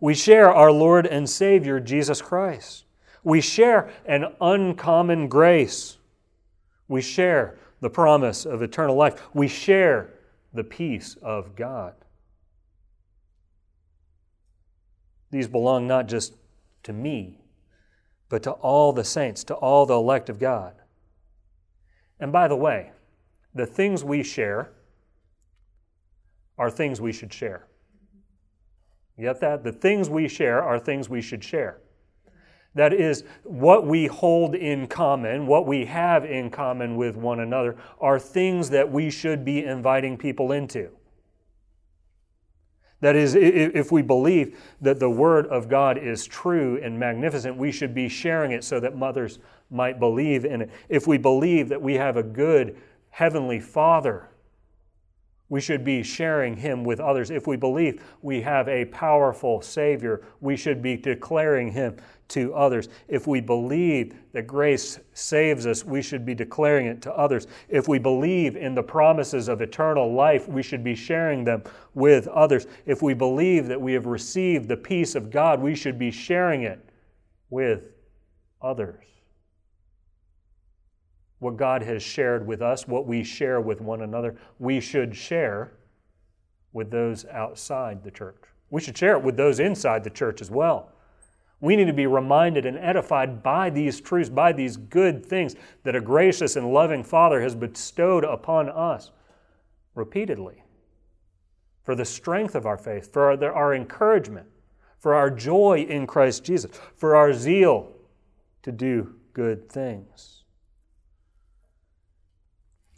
We 0.00 0.14
share 0.14 0.52
our 0.52 0.70
Lord 0.70 1.06
and 1.06 1.28
Savior, 1.28 1.80
Jesus 1.80 2.22
Christ. 2.22 2.84
We 3.24 3.40
share 3.40 3.90
an 4.06 4.26
uncommon 4.40 5.28
grace. 5.28 5.98
We 6.86 7.02
share 7.02 7.58
the 7.80 7.90
promise 7.90 8.46
of 8.46 8.62
eternal 8.62 8.96
life. 8.96 9.20
We 9.34 9.48
share 9.48 10.14
the 10.54 10.64
peace 10.64 11.16
of 11.20 11.56
God. 11.56 11.94
These 15.30 15.48
belong 15.48 15.86
not 15.86 16.06
just 16.06 16.34
to 16.84 16.92
me, 16.92 17.38
but 18.28 18.42
to 18.44 18.52
all 18.52 18.92
the 18.92 19.04
saints, 19.04 19.44
to 19.44 19.54
all 19.54 19.84
the 19.84 19.94
elect 19.94 20.30
of 20.30 20.38
God. 20.38 20.74
And 22.20 22.32
by 22.32 22.48
the 22.48 22.56
way, 22.56 22.92
the 23.54 23.66
things 23.66 24.04
we 24.04 24.22
share 24.22 24.70
are 26.58 26.70
things 26.70 27.00
we 27.00 27.12
should 27.12 27.32
share. 27.32 27.66
You 29.16 29.24
get 29.24 29.40
that? 29.40 29.64
The 29.64 29.72
things 29.72 30.08
we 30.08 30.28
share 30.28 30.62
are 30.62 30.78
things 30.78 31.08
we 31.08 31.20
should 31.20 31.42
share. 31.42 31.80
That 32.74 32.92
is, 32.92 33.24
what 33.42 33.86
we 33.86 34.06
hold 34.06 34.54
in 34.54 34.86
common, 34.86 35.46
what 35.46 35.66
we 35.66 35.86
have 35.86 36.24
in 36.24 36.50
common 36.50 36.96
with 36.96 37.16
one 37.16 37.40
another, 37.40 37.76
are 38.00 38.18
things 38.18 38.70
that 38.70 38.92
we 38.92 39.10
should 39.10 39.44
be 39.44 39.64
inviting 39.64 40.16
people 40.16 40.52
into. 40.52 40.90
That 43.00 43.16
is, 43.16 43.34
if 43.36 43.92
we 43.92 44.02
believe 44.02 44.58
that 44.80 44.98
the 44.98 45.10
Word 45.10 45.46
of 45.46 45.68
God 45.68 45.98
is 45.98 46.26
true 46.26 46.80
and 46.82 46.98
magnificent, 46.98 47.56
we 47.56 47.72
should 47.72 47.94
be 47.94 48.08
sharing 48.08 48.50
it 48.50 48.64
so 48.64 48.80
that 48.80 48.96
mothers 48.96 49.38
might 49.70 50.00
believe 50.00 50.44
in 50.44 50.62
it. 50.62 50.70
If 50.88 51.06
we 51.06 51.16
believe 51.16 51.68
that 51.68 51.80
we 51.80 51.94
have 51.94 52.16
a 52.16 52.22
good 52.22 52.76
Heavenly 53.10 53.60
Father, 53.60 54.28
we 55.50 55.60
should 55.60 55.82
be 55.82 56.02
sharing 56.02 56.56
Him 56.56 56.84
with 56.84 57.00
others. 57.00 57.30
If 57.30 57.46
we 57.46 57.56
believe 57.56 58.02
we 58.20 58.42
have 58.42 58.68
a 58.68 58.84
powerful 58.86 59.62
Savior, 59.62 60.22
we 60.40 60.56
should 60.56 60.82
be 60.82 60.96
declaring 60.96 61.72
Him 61.72 61.96
to 62.28 62.54
others. 62.54 62.90
If 63.08 63.26
we 63.26 63.40
believe 63.40 64.14
that 64.32 64.46
grace 64.46 65.00
saves 65.14 65.66
us, 65.66 65.84
we 65.84 66.02
should 66.02 66.26
be 66.26 66.34
declaring 66.34 66.86
it 66.86 67.00
to 67.02 67.14
others. 67.14 67.46
If 67.70 67.88
we 67.88 67.98
believe 67.98 68.56
in 68.56 68.74
the 68.74 68.82
promises 68.82 69.48
of 69.48 69.62
eternal 69.62 70.12
life, 70.12 70.46
we 70.46 70.62
should 70.62 70.84
be 70.84 70.94
sharing 70.94 71.44
them 71.44 71.62
with 71.94 72.28
others. 72.28 72.66
If 72.84 73.00
we 73.00 73.14
believe 73.14 73.68
that 73.68 73.80
we 73.80 73.94
have 73.94 74.06
received 74.06 74.68
the 74.68 74.76
peace 74.76 75.14
of 75.14 75.30
God, 75.30 75.62
we 75.62 75.74
should 75.74 75.98
be 75.98 76.10
sharing 76.10 76.64
it 76.64 76.86
with 77.48 77.84
others. 78.60 79.02
What 81.38 81.56
God 81.56 81.82
has 81.82 82.02
shared 82.02 82.46
with 82.46 82.62
us, 82.62 82.88
what 82.88 83.06
we 83.06 83.22
share 83.22 83.60
with 83.60 83.80
one 83.80 84.02
another, 84.02 84.36
we 84.58 84.80
should 84.80 85.14
share 85.14 85.72
with 86.72 86.90
those 86.90 87.24
outside 87.26 88.02
the 88.02 88.10
church. 88.10 88.42
We 88.70 88.80
should 88.80 88.98
share 88.98 89.16
it 89.16 89.22
with 89.22 89.36
those 89.36 89.60
inside 89.60 90.04
the 90.04 90.10
church 90.10 90.40
as 90.40 90.50
well. 90.50 90.92
We 91.60 91.74
need 91.74 91.86
to 91.86 91.92
be 91.92 92.06
reminded 92.06 92.66
and 92.66 92.78
edified 92.78 93.42
by 93.42 93.70
these 93.70 94.00
truths, 94.00 94.30
by 94.30 94.52
these 94.52 94.76
good 94.76 95.24
things 95.24 95.56
that 95.82 95.96
a 95.96 96.00
gracious 96.00 96.56
and 96.56 96.72
loving 96.72 97.02
Father 97.02 97.40
has 97.40 97.54
bestowed 97.54 98.24
upon 98.24 98.68
us 98.68 99.10
repeatedly 99.94 100.62
for 101.82 101.94
the 101.94 102.04
strength 102.04 102.54
of 102.54 102.66
our 102.66 102.76
faith, 102.76 103.12
for 103.12 103.32
our, 103.32 103.52
our 103.52 103.74
encouragement, 103.74 104.46
for 104.98 105.14
our 105.14 105.30
joy 105.30 105.86
in 105.88 106.06
Christ 106.06 106.44
Jesus, 106.44 106.70
for 106.96 107.16
our 107.16 107.32
zeal 107.32 107.92
to 108.62 108.70
do 108.70 109.14
good 109.32 109.68
things. 109.70 110.37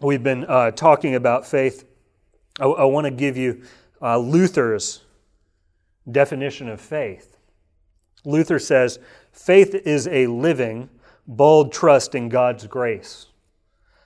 We've 0.02 0.22
been 0.22 0.46
uh, 0.48 0.70
talking 0.70 1.14
about 1.14 1.46
faith. 1.46 1.84
I, 2.58 2.64
I 2.64 2.84
want 2.84 3.04
to 3.04 3.10
give 3.10 3.36
you 3.36 3.62
uh, 4.00 4.16
Luther's 4.16 5.02
definition 6.10 6.70
of 6.70 6.80
faith. 6.80 7.36
Luther 8.24 8.58
says 8.58 8.98
faith 9.30 9.74
is 9.74 10.08
a 10.08 10.26
living, 10.26 10.88
bold 11.26 11.70
trust 11.70 12.14
in 12.14 12.30
God's 12.30 12.66
grace, 12.66 13.26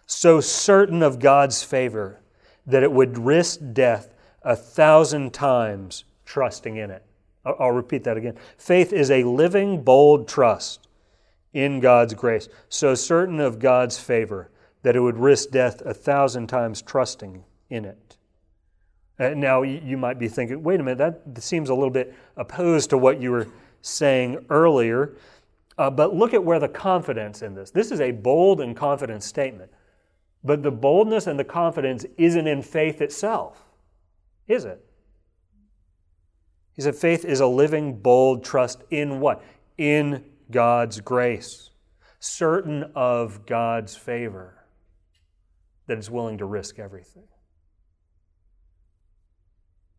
so 0.04 0.40
certain 0.40 1.00
of 1.00 1.20
God's 1.20 1.62
favor 1.62 2.20
that 2.66 2.82
it 2.82 2.90
would 2.90 3.16
risk 3.16 3.60
death 3.72 4.14
a 4.42 4.56
thousand 4.56 5.32
times 5.32 6.04
trusting 6.24 6.76
in 6.76 6.90
it. 6.90 7.04
I'll 7.44 7.70
repeat 7.70 8.02
that 8.04 8.16
again. 8.16 8.36
Faith 8.58 8.92
is 8.92 9.12
a 9.12 9.22
living, 9.22 9.84
bold 9.84 10.26
trust 10.26 10.88
in 11.52 11.78
God's 11.78 12.14
grace, 12.14 12.48
so 12.68 12.96
certain 12.96 13.38
of 13.38 13.60
God's 13.60 13.96
favor 13.96 14.50
that 14.84 14.94
it 14.94 15.00
would 15.00 15.18
risk 15.18 15.50
death 15.50 15.82
a 15.84 15.92
thousand 15.92 16.46
times 16.46 16.80
trusting 16.80 17.42
in 17.70 17.84
it. 17.84 18.16
And 19.18 19.40
now 19.40 19.62
you 19.62 19.96
might 19.96 20.18
be 20.18 20.28
thinking, 20.28 20.62
wait 20.62 20.78
a 20.78 20.82
minute, 20.82 20.98
that 20.98 21.42
seems 21.42 21.70
a 21.70 21.74
little 21.74 21.90
bit 21.90 22.14
opposed 22.36 22.90
to 22.90 22.98
what 22.98 23.20
you 23.20 23.30
were 23.32 23.48
saying 23.80 24.44
earlier. 24.50 25.16
Uh, 25.78 25.90
but 25.90 26.14
look 26.14 26.34
at 26.34 26.44
where 26.44 26.58
the 26.58 26.68
confidence 26.68 27.42
in 27.42 27.54
this. 27.54 27.70
This 27.70 27.90
is 27.90 28.00
a 28.00 28.10
bold 28.10 28.60
and 28.60 28.76
confident 28.76 29.22
statement. 29.22 29.70
But 30.44 30.62
the 30.62 30.70
boldness 30.70 31.26
and 31.26 31.38
the 31.38 31.44
confidence 31.44 32.04
isn't 32.18 32.46
in 32.46 32.60
faith 32.62 33.00
itself, 33.00 33.64
is 34.46 34.66
it? 34.66 34.84
He 36.74 36.82
said 36.82 36.94
faith 36.94 37.24
is 37.24 37.40
a 37.40 37.46
living, 37.46 38.00
bold 38.00 38.44
trust 38.44 38.82
in 38.90 39.20
what? 39.20 39.42
In 39.78 40.24
God's 40.50 41.00
grace, 41.00 41.70
certain 42.20 42.90
of 42.94 43.46
God's 43.46 43.96
favor, 43.96 44.63
that 45.86 45.98
is 45.98 46.10
willing 46.10 46.38
to 46.38 46.44
risk 46.44 46.78
everything. 46.78 47.24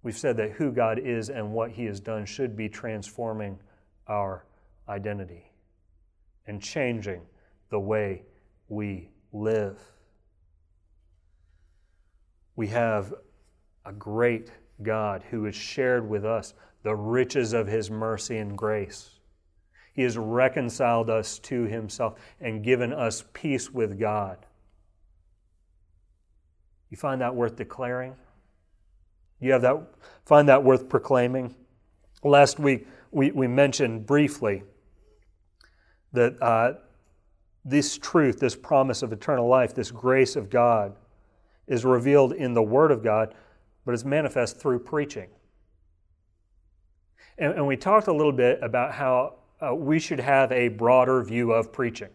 We've 0.04 0.18
said 0.18 0.38
that 0.38 0.52
who 0.52 0.72
God 0.72 1.00
is 1.00 1.30
and 1.30 1.52
what 1.52 1.72
He 1.72 1.86
has 1.86 2.00
done 2.00 2.26
should 2.26 2.56
be 2.56 2.70
transforming 2.70 3.60
our 4.08 4.46
identity 4.88 5.52
and 6.46 6.62
changing 6.62 7.22
the 7.72 7.80
way 7.80 8.24
we 8.70 9.10
live. 9.34 9.80
We 12.56 12.68
have 12.68 13.14
a 13.84 13.92
great 13.92 14.52
God 14.84 15.24
who 15.30 15.46
has 15.46 15.56
shared 15.56 16.08
with 16.08 16.24
us 16.24 16.54
the 16.84 16.96
riches 16.96 17.54
of 17.54 17.66
His 17.68 17.90
mercy 17.90 18.38
and 18.38 18.56
grace. 18.56 19.10
He 19.94 20.04
has 20.04 20.18
reconciled 20.18 21.10
us 21.10 21.40
to 21.40 21.64
Himself 21.64 22.20
and 22.40 22.64
given 22.64 22.94
us 22.94 23.24
peace 23.34 23.72
with 23.72 24.00
God. 24.00 24.45
You 26.96 26.98
find 26.98 27.20
that 27.20 27.36
worth 27.36 27.58
declaring? 27.58 28.16
You 29.42 29.52
have 29.52 29.64
that, 29.64 29.86
find 30.24 30.48
that 30.48 30.64
worth 30.64 30.88
proclaiming? 30.88 31.54
Last 32.24 32.58
week, 32.58 32.88
we, 33.12 33.32
we 33.32 33.48
mentioned 33.48 34.06
briefly 34.06 34.64
that 36.14 36.42
uh, 36.42 36.76
this 37.66 37.98
truth, 37.98 38.40
this 38.40 38.56
promise 38.56 39.04
of 39.04 39.12
eternal 39.12 39.46
life, 39.46 39.76
this 39.76 39.92
grace 39.92 40.38
of 40.38 40.50
God, 40.50 40.96
is 41.68 41.84
revealed 41.84 42.32
in 42.32 42.54
the 42.54 42.64
Word 42.64 42.92
of 42.92 43.04
God, 43.04 43.36
but 43.86 43.94
is 43.94 44.06
manifest 44.06 44.58
through 44.58 44.80
preaching. 44.80 45.28
And, 47.38 47.56
and 47.56 47.68
we 47.68 47.76
talked 47.76 48.08
a 48.08 48.14
little 48.14 48.32
bit 48.32 48.58
about 48.62 48.94
how 48.94 49.34
uh, 49.60 49.76
we 49.76 50.00
should 50.00 50.22
have 50.22 50.50
a 50.54 50.70
broader 50.70 51.22
view 51.26 51.52
of 51.52 51.74
preaching. 51.74 52.12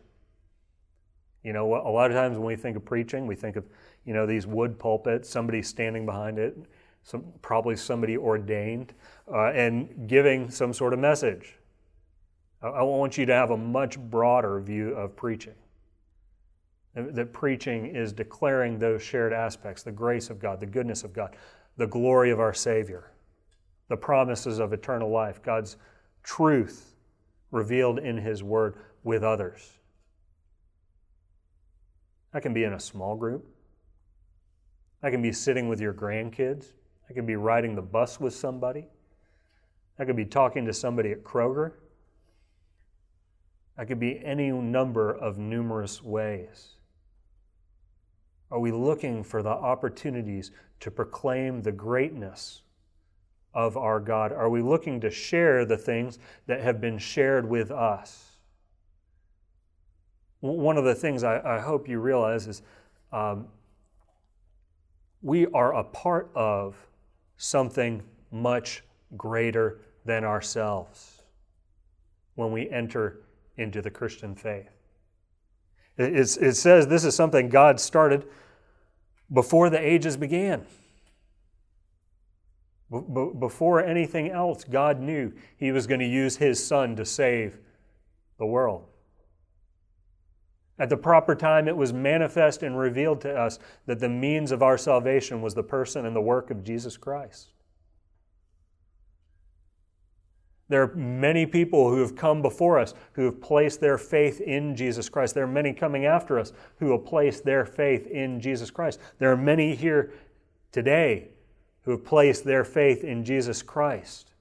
You 1.42 1.52
know, 1.52 1.74
a 1.74 1.90
lot 1.90 2.10
of 2.10 2.16
times 2.16 2.36
when 2.36 2.46
we 2.46 2.56
think 2.56 2.76
of 2.76 2.84
preaching, 2.84 3.26
we 3.26 3.34
think 3.34 3.56
of, 3.56 3.64
you 4.04 4.14
know, 4.14 4.26
these 4.26 4.46
wood 4.46 4.78
pulpits, 4.78 5.28
somebody 5.28 5.62
standing 5.62 6.06
behind 6.06 6.38
it, 6.38 6.56
some, 7.02 7.24
probably 7.42 7.76
somebody 7.76 8.16
ordained, 8.16 8.94
uh, 9.32 9.50
and 9.52 10.08
giving 10.08 10.50
some 10.50 10.72
sort 10.72 10.92
of 10.92 10.98
message. 10.98 11.56
I, 12.62 12.68
I 12.68 12.82
want 12.82 13.18
you 13.18 13.26
to 13.26 13.34
have 13.34 13.50
a 13.50 13.56
much 13.56 13.98
broader 13.98 14.60
view 14.60 14.90
of 14.94 15.16
preaching. 15.16 15.54
That 16.94 17.32
preaching 17.32 17.94
is 17.94 18.12
declaring 18.12 18.78
those 18.78 19.00
shared 19.00 19.32
aspects 19.32 19.84
the 19.84 19.92
grace 19.92 20.28
of 20.28 20.40
God, 20.40 20.58
the 20.58 20.66
goodness 20.66 21.04
of 21.04 21.12
God, 21.12 21.36
the 21.76 21.86
glory 21.86 22.30
of 22.30 22.40
our 22.40 22.52
Savior, 22.52 23.12
the 23.88 23.96
promises 23.96 24.58
of 24.58 24.72
eternal 24.72 25.08
life, 25.08 25.40
God's 25.40 25.76
truth 26.24 26.96
revealed 27.52 28.00
in 28.00 28.18
His 28.18 28.42
Word 28.42 28.74
with 29.04 29.22
others. 29.22 29.78
That 32.32 32.42
can 32.42 32.52
be 32.52 32.64
in 32.64 32.72
a 32.72 32.80
small 32.80 33.16
group. 33.16 33.46
That 35.02 35.10
can 35.10 35.22
be 35.22 35.32
sitting 35.32 35.68
with 35.68 35.80
your 35.80 35.94
grandkids. 35.94 36.72
I 37.08 37.12
could 37.12 37.26
be 37.26 37.36
riding 37.36 37.74
the 37.74 37.82
bus 37.82 38.20
with 38.20 38.34
somebody. 38.34 38.86
I 39.98 40.04
could 40.04 40.16
be 40.16 40.24
talking 40.24 40.64
to 40.66 40.72
somebody 40.72 41.12
at 41.12 41.24
Kroger. 41.24 41.72
I 43.76 43.84
could 43.84 43.98
be 43.98 44.20
any 44.24 44.50
number 44.50 45.10
of 45.10 45.38
numerous 45.38 46.02
ways. 46.02 46.74
Are 48.50 48.58
we 48.58 48.72
looking 48.72 49.22
for 49.22 49.42
the 49.42 49.50
opportunities 49.50 50.50
to 50.80 50.90
proclaim 50.90 51.62
the 51.62 51.72
greatness 51.72 52.62
of 53.54 53.76
our 53.76 54.00
God? 54.00 54.32
Are 54.32 54.50
we 54.50 54.60
looking 54.60 55.00
to 55.00 55.10
share 55.10 55.64
the 55.64 55.76
things 55.76 56.18
that 56.46 56.60
have 56.60 56.80
been 56.80 56.98
shared 56.98 57.48
with 57.48 57.70
us? 57.70 58.32
One 60.40 60.76
of 60.76 60.84
the 60.84 60.94
things 60.94 61.22
I, 61.22 61.40
I 61.56 61.60
hope 61.60 61.88
you 61.88 62.00
realize 62.00 62.46
is 62.46 62.62
um, 63.12 63.46
we 65.22 65.46
are 65.48 65.74
a 65.74 65.84
part 65.84 66.30
of 66.34 66.76
something 67.36 68.02
much 68.30 68.82
greater 69.16 69.80
than 70.04 70.24
ourselves 70.24 71.22
when 72.34 72.52
we 72.52 72.70
enter 72.70 73.20
into 73.56 73.82
the 73.82 73.90
Christian 73.90 74.34
faith. 74.34 74.70
It, 75.96 76.14
it 76.14 76.56
says 76.56 76.86
this 76.86 77.04
is 77.04 77.14
something 77.14 77.48
God 77.48 77.78
started 77.78 78.26
before 79.32 79.70
the 79.70 79.78
ages 79.78 80.16
began. 80.16 80.64
before 82.90 83.84
anything 83.84 84.30
else, 84.30 84.64
God 84.64 85.00
knew 85.00 85.32
He 85.56 85.70
was 85.72 85.86
going 85.86 86.00
to 86.00 86.06
use 86.06 86.36
His 86.36 86.64
Son 86.64 86.96
to 86.96 87.04
save 87.04 87.58
the 88.38 88.46
world. 88.46 88.86
At 90.80 90.88
the 90.88 90.96
proper 90.96 91.34
time, 91.34 91.68
it 91.68 91.76
was 91.76 91.92
manifest 91.92 92.62
and 92.62 92.76
revealed 92.76 93.20
to 93.20 93.38
us 93.38 93.58
that 93.84 94.00
the 94.00 94.08
means 94.08 94.50
of 94.50 94.62
our 94.62 94.78
salvation 94.78 95.42
was 95.42 95.52
the 95.52 95.62
person 95.62 96.06
and 96.06 96.16
the 96.16 96.22
work 96.22 96.50
of 96.50 96.64
Jesus 96.64 96.96
Christ. 96.96 97.50
There 100.70 100.82
are 100.82 100.94
many 100.94 101.44
people 101.44 101.90
who 101.90 102.00
have 102.00 102.16
come 102.16 102.40
before 102.40 102.78
us 102.78 102.94
who 103.12 103.26
have 103.26 103.42
placed 103.42 103.82
their 103.82 103.98
faith 103.98 104.40
in 104.40 104.74
Jesus 104.74 105.10
Christ. 105.10 105.34
There 105.34 105.44
are 105.44 105.48
many 105.48 105.74
coming 105.74 106.06
after 106.06 106.38
us 106.38 106.54
who 106.78 106.86
will 106.86 106.98
place 106.98 107.40
their 107.40 107.66
faith 107.66 108.06
in 108.06 108.40
Jesus 108.40 108.70
Christ. 108.70 109.00
There 109.18 109.30
are 109.30 109.36
many 109.36 109.74
here 109.74 110.14
today 110.72 111.28
who 111.82 111.90
have 111.90 112.06
placed 112.06 112.44
their 112.44 112.64
faith 112.64 113.04
in 113.04 113.22
Jesus 113.22 113.60
Christ, 113.62 114.32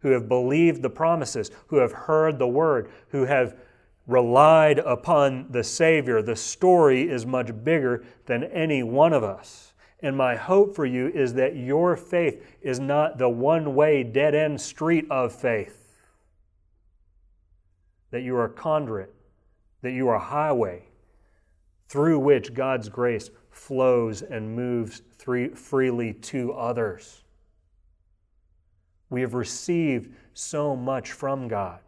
who 0.00 0.10
have 0.10 0.28
believed 0.28 0.82
the 0.82 0.90
promises, 0.90 1.52
who 1.68 1.76
have 1.76 1.92
heard 1.92 2.40
the 2.40 2.48
word, 2.48 2.90
who 3.10 3.26
have 3.26 3.54
relied 4.08 4.78
upon 4.80 5.46
the 5.50 5.62
Savior. 5.62 6.20
The 6.22 6.34
story 6.34 7.08
is 7.08 7.24
much 7.24 7.50
bigger 7.62 8.04
than 8.26 8.42
any 8.44 8.82
one 8.82 9.12
of 9.12 9.22
us. 9.22 9.74
And 10.00 10.16
my 10.16 10.34
hope 10.34 10.74
for 10.74 10.86
you 10.86 11.08
is 11.08 11.34
that 11.34 11.56
your 11.56 11.96
faith 11.96 12.56
is 12.62 12.80
not 12.80 13.18
the 13.18 13.28
one 13.28 13.74
way, 13.74 14.02
dead 14.02 14.34
end 14.34 14.60
street 14.60 15.06
of 15.10 15.32
faith, 15.32 15.96
that 18.10 18.22
you 18.22 18.34
are 18.36 18.46
a 18.46 18.50
conduit, 18.50 19.14
that 19.82 19.92
you 19.92 20.08
are 20.08 20.16
a 20.16 20.20
highway 20.20 20.84
through 21.88 22.18
which 22.18 22.54
God's 22.54 22.88
grace 22.88 23.30
flows 23.50 24.22
and 24.22 24.54
moves 24.54 25.02
freely 25.54 26.14
to 26.14 26.52
others. 26.52 27.24
We 29.10 29.20
have 29.20 29.34
received 29.34 30.14
so 30.32 30.76
much 30.76 31.12
from 31.12 31.48
God. 31.48 31.80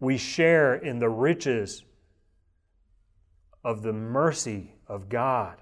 We 0.00 0.16
share 0.16 0.74
in 0.74 0.98
the 0.98 1.08
riches 1.08 1.84
of 3.64 3.82
the 3.82 3.92
mercy 3.92 4.74
of 4.86 5.08
God. 5.08 5.56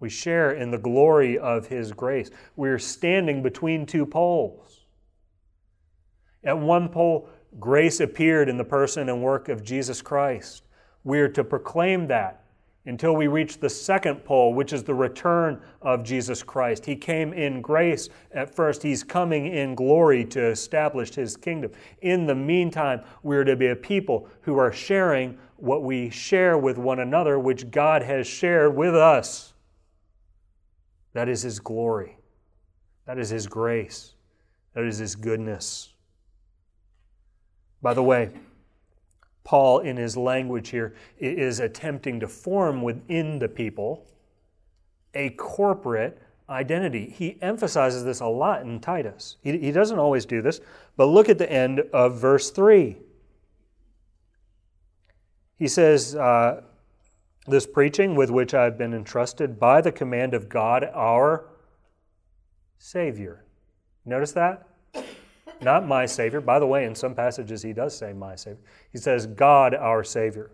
We 0.00 0.08
share 0.08 0.52
in 0.52 0.70
the 0.70 0.78
glory 0.78 1.38
of 1.38 1.66
His 1.66 1.92
grace. 1.92 2.30
We're 2.56 2.78
standing 2.78 3.42
between 3.42 3.86
two 3.86 4.06
poles. 4.06 4.84
At 6.44 6.58
one 6.58 6.88
pole, 6.88 7.28
grace 7.58 8.00
appeared 8.00 8.48
in 8.48 8.58
the 8.58 8.64
person 8.64 9.08
and 9.08 9.22
work 9.22 9.48
of 9.48 9.64
Jesus 9.64 10.00
Christ. 10.02 10.64
We're 11.02 11.28
to 11.30 11.42
proclaim 11.42 12.06
that 12.08 12.44
until 12.88 13.14
we 13.14 13.26
reach 13.26 13.58
the 13.58 13.68
second 13.68 14.24
pole, 14.24 14.54
which 14.54 14.72
is 14.72 14.82
the 14.82 14.94
return 14.94 15.60
of 15.82 16.02
Jesus 16.02 16.42
Christ. 16.42 16.86
He 16.86 16.96
came 16.96 17.34
in 17.34 17.60
grace 17.60 18.08
at 18.32 18.54
first, 18.54 18.82
He's 18.82 19.04
coming 19.04 19.52
in 19.52 19.74
glory 19.74 20.24
to 20.24 20.46
establish 20.46 21.14
His 21.14 21.36
kingdom. 21.36 21.70
In 22.00 22.26
the 22.26 22.34
meantime, 22.34 23.02
we're 23.22 23.44
to 23.44 23.56
be 23.56 23.66
a 23.66 23.76
people 23.76 24.26
who 24.40 24.56
are 24.56 24.72
sharing 24.72 25.36
what 25.56 25.82
we 25.82 26.08
share 26.08 26.56
with 26.56 26.78
one 26.78 27.00
another, 27.00 27.38
which 27.38 27.70
God 27.70 28.02
has 28.02 28.26
shared 28.26 28.74
with 28.74 28.96
us. 28.96 29.52
That 31.12 31.28
is 31.28 31.42
His 31.42 31.60
glory, 31.60 32.16
that 33.04 33.18
is 33.18 33.28
His 33.28 33.46
grace, 33.46 34.14
that 34.74 34.84
is 34.84 34.96
His 34.96 35.14
goodness. 35.14 35.92
By 37.82 37.92
the 37.92 38.02
way, 38.02 38.30
Paul, 39.48 39.78
in 39.78 39.96
his 39.96 40.14
language 40.14 40.68
here, 40.68 40.94
is 41.18 41.58
attempting 41.58 42.20
to 42.20 42.28
form 42.28 42.82
within 42.82 43.38
the 43.38 43.48
people 43.48 44.06
a 45.14 45.30
corporate 45.30 46.20
identity. 46.50 47.08
He 47.08 47.38
emphasizes 47.40 48.04
this 48.04 48.20
a 48.20 48.26
lot 48.26 48.60
in 48.60 48.78
Titus. 48.78 49.36
He, 49.42 49.56
he 49.56 49.72
doesn't 49.72 49.98
always 49.98 50.26
do 50.26 50.42
this, 50.42 50.60
but 50.98 51.06
look 51.06 51.30
at 51.30 51.38
the 51.38 51.50
end 51.50 51.80
of 51.94 52.20
verse 52.20 52.50
3. 52.50 52.98
He 55.56 55.66
says, 55.66 56.14
uh, 56.14 56.60
This 57.46 57.66
preaching 57.66 58.16
with 58.16 58.28
which 58.28 58.52
I 58.52 58.64
have 58.64 58.76
been 58.76 58.92
entrusted 58.92 59.58
by 59.58 59.80
the 59.80 59.92
command 59.92 60.34
of 60.34 60.50
God 60.50 60.84
our 60.92 61.46
Savior. 62.76 63.46
Notice 64.04 64.32
that? 64.32 64.67
Not 65.60 65.86
my 65.86 66.06
Savior. 66.06 66.40
By 66.40 66.58
the 66.58 66.66
way, 66.66 66.84
in 66.84 66.94
some 66.94 67.14
passages 67.14 67.62
he 67.62 67.72
does 67.72 67.96
say 67.96 68.12
my 68.12 68.36
Savior. 68.36 68.62
He 68.92 68.98
says 68.98 69.26
God 69.26 69.74
our 69.74 70.04
Savior. 70.04 70.50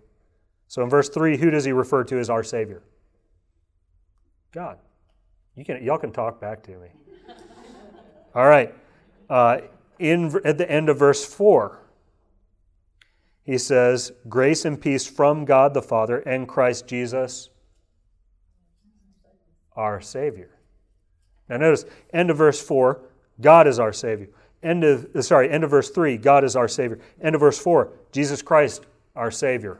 So 0.68 0.82
in 0.82 0.90
verse 0.90 1.08
3, 1.08 1.36
who 1.36 1.50
does 1.50 1.64
he 1.64 1.72
refer 1.72 2.04
to 2.04 2.18
as 2.18 2.30
our 2.30 2.42
Savior? 2.42 2.82
God. 4.52 4.78
You 5.56 5.64
can, 5.64 5.82
y'all 5.84 5.98
can 5.98 6.12
talk 6.12 6.40
back 6.40 6.62
to 6.64 6.72
me. 6.72 6.88
All 8.34 8.46
right. 8.46 8.74
Uh, 9.28 9.58
in, 9.98 10.34
at 10.44 10.58
the 10.58 10.70
end 10.70 10.88
of 10.88 10.98
verse 10.98 11.24
4, 11.24 11.78
he 13.44 13.58
says, 13.58 14.12
Grace 14.28 14.64
and 14.64 14.80
peace 14.80 15.06
from 15.06 15.44
God 15.44 15.74
the 15.74 15.82
Father 15.82 16.18
and 16.20 16.48
Christ 16.48 16.86
Jesus, 16.86 17.50
our 19.76 20.00
Savior. 20.00 20.50
Now 21.48 21.58
notice, 21.58 21.84
end 22.12 22.30
of 22.30 22.38
verse 22.38 22.60
4, 22.60 23.00
God 23.40 23.66
is 23.66 23.78
our 23.78 23.92
Savior. 23.92 24.28
End 24.64 24.82
of, 24.82 25.06
sorry, 25.20 25.50
end 25.50 25.62
of 25.62 25.70
verse 25.70 25.90
3, 25.90 26.16
God 26.16 26.42
is 26.42 26.56
our 26.56 26.68
Savior. 26.68 26.98
End 27.20 27.34
of 27.34 27.40
verse 27.42 27.58
4, 27.58 27.92
Jesus 28.12 28.40
Christ, 28.40 28.86
our 29.14 29.30
Savior. 29.30 29.78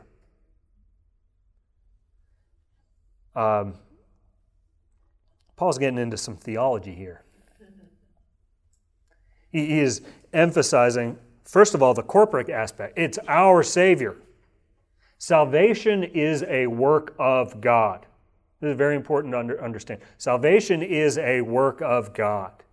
Um, 3.34 3.74
Paul's 5.56 5.78
getting 5.78 5.98
into 5.98 6.18
some 6.18 6.36
theology 6.36 6.94
here. 6.94 7.22
He, 9.50 9.80
is 9.80 10.02
emphasizing, 10.32 11.16
first 11.44 11.74
of 11.74 11.82
all, 11.82 11.94
the 11.94 12.02
corporate 12.02 12.50
aspect. 12.50 12.98
It's 12.98 13.18
our 13.26 13.62
Savior. 13.62 14.16
Salvation 15.16 16.04
is 16.04 16.42
a 16.42 16.66
work 16.66 17.14
of 17.18 17.60
God. 17.62 18.04
This 18.60 18.72
is 18.72 18.76
very 18.76 18.96
important 18.96 19.32
to 19.32 19.38
under, 19.38 19.64
understand. 19.64 20.00
Salvation 20.18 20.82
is 20.82 21.16
a 21.16 21.40
work 21.40 21.80
of 21.80 22.12
God. 22.12 22.63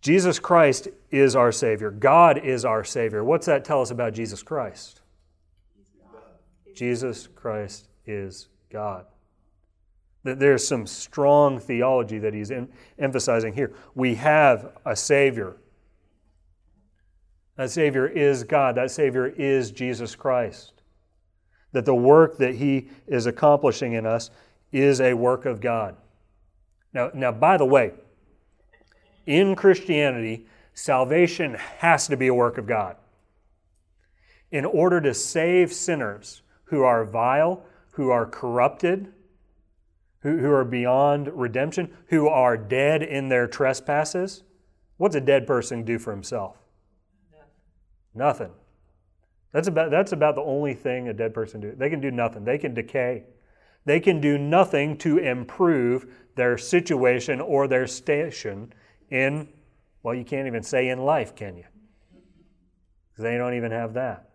Jesus 0.00 0.38
Christ 0.38 0.88
is 1.10 1.36
our 1.36 1.52
Savior. 1.52 1.90
God 1.90 2.38
is 2.38 2.64
our 2.64 2.84
Savior. 2.84 3.22
What's 3.22 3.46
that 3.46 3.64
tell 3.64 3.82
us 3.82 3.90
about 3.90 4.14
Jesus 4.14 4.42
Christ? 4.42 5.00
Jesus 6.74 7.26
Christ 7.26 7.88
is 8.06 8.48
God. 8.70 9.04
There's 10.22 10.66
some 10.66 10.86
strong 10.86 11.58
theology 11.58 12.18
that 12.18 12.34
he's 12.34 12.50
in, 12.50 12.68
emphasizing 12.98 13.54
here. 13.54 13.72
We 13.94 14.14
have 14.16 14.72
a 14.84 14.94
Savior. 14.94 15.56
That 17.60 17.70
Savior 17.70 18.06
is 18.06 18.44
God. 18.44 18.76
That 18.76 18.90
Savior 18.90 19.26
is 19.26 19.70
Jesus 19.70 20.14
Christ. 20.14 20.80
That 21.72 21.84
the 21.84 21.94
work 21.94 22.38
that 22.38 22.54
He 22.54 22.88
is 23.06 23.26
accomplishing 23.26 23.92
in 23.92 24.06
us 24.06 24.30
is 24.72 24.98
a 24.98 25.12
work 25.12 25.44
of 25.44 25.60
God. 25.60 25.96
Now, 26.94 27.10
now 27.12 27.32
by 27.32 27.58
the 27.58 27.66
way, 27.66 27.92
in 29.26 29.54
Christianity, 29.54 30.46
salvation 30.74 31.54
has 31.78 32.06
to 32.08 32.16
be 32.16 32.28
a 32.28 32.34
work 32.34 32.58
of 32.58 32.66
God. 32.66 32.96
In 34.50 34.64
order 34.64 35.00
to 35.00 35.14
save 35.14 35.72
sinners 35.72 36.42
who 36.64 36.82
are 36.82 37.04
vile, 37.04 37.62
who 37.92 38.10
are 38.10 38.26
corrupted, 38.26 39.12
who, 40.22 40.38
who 40.38 40.50
are 40.50 40.64
beyond 40.64 41.28
redemption, 41.28 41.96
who 42.06 42.28
are 42.28 42.56
dead 42.56 43.02
in 43.02 43.28
their 43.28 43.46
trespasses, 43.46 44.42
what's 44.96 45.14
a 45.14 45.20
dead 45.20 45.46
person 45.46 45.84
do 45.84 45.98
for 45.98 46.10
himself? 46.10 46.56
Nothing. 48.14 48.48
nothing. 48.48 48.50
That's 49.52 49.68
about, 49.68 49.90
that's 49.90 50.12
about 50.12 50.36
the 50.36 50.42
only 50.42 50.74
thing 50.74 51.08
a 51.08 51.12
dead 51.12 51.34
person 51.34 51.60
do. 51.60 51.74
They 51.76 51.90
can 51.90 52.00
do 52.00 52.10
nothing. 52.10 52.44
They 52.44 52.58
can 52.58 52.74
decay. 52.74 53.24
They 53.84 53.98
can 53.98 54.20
do 54.20 54.38
nothing 54.38 54.96
to 54.98 55.18
improve 55.18 56.06
their 56.36 56.56
situation 56.58 57.40
or 57.40 57.66
their 57.66 57.86
station 57.86 58.72
in, 59.10 59.48
well, 60.02 60.14
you 60.14 60.24
can't 60.24 60.46
even 60.46 60.62
say 60.62 60.88
in 60.88 60.98
life, 61.00 61.34
can 61.34 61.56
you? 61.56 61.64
Because 63.10 63.24
they 63.24 63.36
don't 63.36 63.54
even 63.54 63.70
have 63.70 63.94
that. 63.94 64.30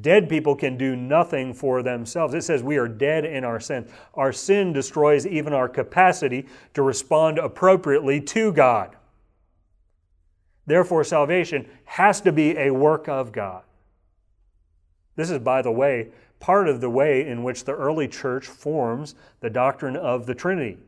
Dead 0.00 0.28
people 0.28 0.56
can 0.56 0.76
do 0.76 0.96
nothing 0.96 1.54
for 1.54 1.82
themselves. 1.82 2.34
It 2.34 2.42
says 2.42 2.62
we 2.62 2.78
are 2.78 2.88
dead 2.88 3.24
in 3.24 3.44
our 3.44 3.60
sin. 3.60 3.88
Our 4.14 4.32
sin 4.32 4.72
destroys 4.72 5.24
even 5.24 5.52
our 5.52 5.68
capacity 5.68 6.46
to 6.74 6.82
respond 6.82 7.38
appropriately 7.38 8.20
to 8.22 8.52
God. 8.52 8.96
Therefore, 10.66 11.04
salvation 11.04 11.68
has 11.84 12.20
to 12.22 12.32
be 12.32 12.56
a 12.56 12.70
work 12.72 13.08
of 13.08 13.30
God. 13.30 13.62
This 15.14 15.30
is, 15.30 15.38
by 15.38 15.62
the 15.62 15.70
way, 15.70 16.08
part 16.40 16.68
of 16.68 16.80
the 16.80 16.90
way 16.90 17.26
in 17.26 17.44
which 17.44 17.64
the 17.64 17.74
early 17.74 18.08
church 18.08 18.46
forms 18.46 19.14
the 19.40 19.50
doctrine 19.50 19.96
of 19.96 20.26
the 20.26 20.34
Trinity 20.34 20.78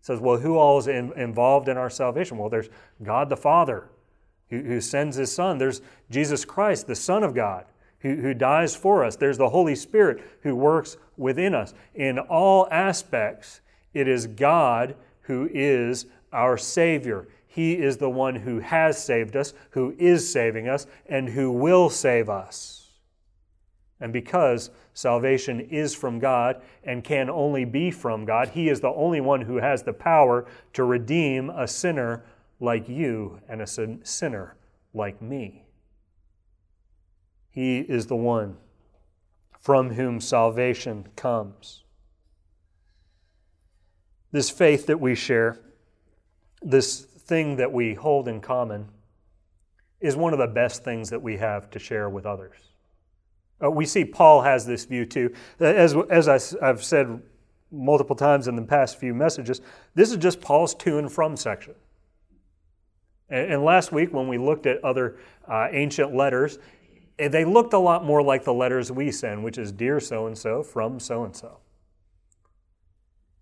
says, 0.00 0.20
well, 0.20 0.38
who 0.38 0.56
all 0.56 0.78
is 0.78 0.86
in, 0.86 1.12
involved 1.12 1.68
in 1.68 1.76
our 1.76 1.90
salvation? 1.90 2.38
Well, 2.38 2.48
there's 2.48 2.70
God 3.02 3.28
the 3.28 3.36
Father 3.36 3.88
who, 4.48 4.60
who 4.60 4.80
sends 4.80 5.16
his 5.16 5.32
Son. 5.32 5.58
There's 5.58 5.82
Jesus 6.10 6.44
Christ, 6.44 6.86
the 6.86 6.94
Son 6.94 7.22
of 7.22 7.34
God, 7.34 7.66
who, 8.00 8.16
who 8.16 8.34
dies 8.34 8.74
for 8.74 9.04
us. 9.04 9.16
There's 9.16 9.38
the 9.38 9.50
Holy 9.50 9.74
Spirit 9.74 10.22
who 10.42 10.56
works 10.56 10.96
within 11.16 11.54
us. 11.54 11.74
In 11.94 12.18
all 12.18 12.66
aspects, 12.70 13.60
it 13.92 14.08
is 14.08 14.26
God 14.26 14.94
who 15.22 15.48
is 15.52 16.06
our 16.32 16.56
Savior. 16.56 17.28
He 17.46 17.74
is 17.74 17.96
the 17.96 18.10
one 18.10 18.36
who 18.36 18.60
has 18.60 19.02
saved 19.02 19.36
us, 19.36 19.52
who 19.70 19.94
is 19.98 20.32
saving 20.32 20.68
us, 20.68 20.86
and 21.06 21.28
who 21.28 21.50
will 21.50 21.90
save 21.90 22.28
us. 22.28 22.79
And 24.00 24.12
because 24.12 24.70
salvation 24.94 25.60
is 25.60 25.94
from 25.94 26.18
God 26.18 26.62
and 26.84 27.04
can 27.04 27.28
only 27.28 27.64
be 27.64 27.90
from 27.90 28.24
God, 28.24 28.48
He 28.48 28.68
is 28.68 28.80
the 28.80 28.88
only 28.88 29.20
one 29.20 29.42
who 29.42 29.56
has 29.56 29.82
the 29.82 29.92
power 29.92 30.46
to 30.72 30.84
redeem 30.84 31.50
a 31.50 31.68
sinner 31.68 32.24
like 32.60 32.88
you 32.88 33.40
and 33.48 33.60
a 33.60 33.66
sinner 33.66 34.56
like 34.94 35.20
me. 35.20 35.64
He 37.50 37.80
is 37.80 38.06
the 38.06 38.16
one 38.16 38.56
from 39.58 39.90
whom 39.90 40.20
salvation 40.20 41.08
comes. 41.16 41.84
This 44.32 44.48
faith 44.48 44.86
that 44.86 45.00
we 45.00 45.14
share, 45.14 45.58
this 46.62 47.00
thing 47.00 47.56
that 47.56 47.72
we 47.72 47.94
hold 47.94 48.28
in 48.28 48.40
common, 48.40 48.88
is 50.00 50.16
one 50.16 50.32
of 50.32 50.38
the 50.38 50.46
best 50.46 50.82
things 50.82 51.10
that 51.10 51.20
we 51.20 51.36
have 51.36 51.68
to 51.70 51.78
share 51.78 52.08
with 52.08 52.24
others. 52.24 52.69
Uh, 53.62 53.70
we 53.70 53.84
see 53.84 54.04
Paul 54.04 54.42
has 54.42 54.66
this 54.66 54.84
view 54.84 55.04
too. 55.04 55.34
As, 55.58 55.94
as 56.08 56.28
I, 56.28 56.66
have 56.66 56.82
said 56.82 57.20
multiple 57.70 58.16
times 58.16 58.48
in 58.48 58.56
the 58.56 58.62
past 58.62 58.98
few 58.98 59.14
messages, 59.14 59.60
this 59.94 60.10
is 60.10 60.16
just 60.16 60.40
Paul's 60.40 60.74
to 60.76 60.98
and 60.98 61.10
from 61.10 61.36
section. 61.36 61.74
And, 63.28 63.54
and 63.54 63.64
last 63.64 63.92
week, 63.92 64.12
when 64.12 64.28
we 64.28 64.38
looked 64.38 64.66
at 64.66 64.82
other 64.84 65.18
uh, 65.46 65.68
ancient 65.70 66.14
letters, 66.14 66.58
eh, 67.18 67.28
they 67.28 67.44
looked 67.44 67.72
a 67.72 67.78
lot 67.78 68.04
more 68.04 68.22
like 68.22 68.44
the 68.44 68.54
letters 68.54 68.90
we 68.90 69.10
send, 69.10 69.44
which 69.44 69.58
is 69.58 69.72
Dear 69.72 70.00
so 70.00 70.26
and 70.26 70.36
so 70.36 70.62
from 70.62 70.98
so 70.98 71.24
and 71.24 71.36
so. 71.36 71.58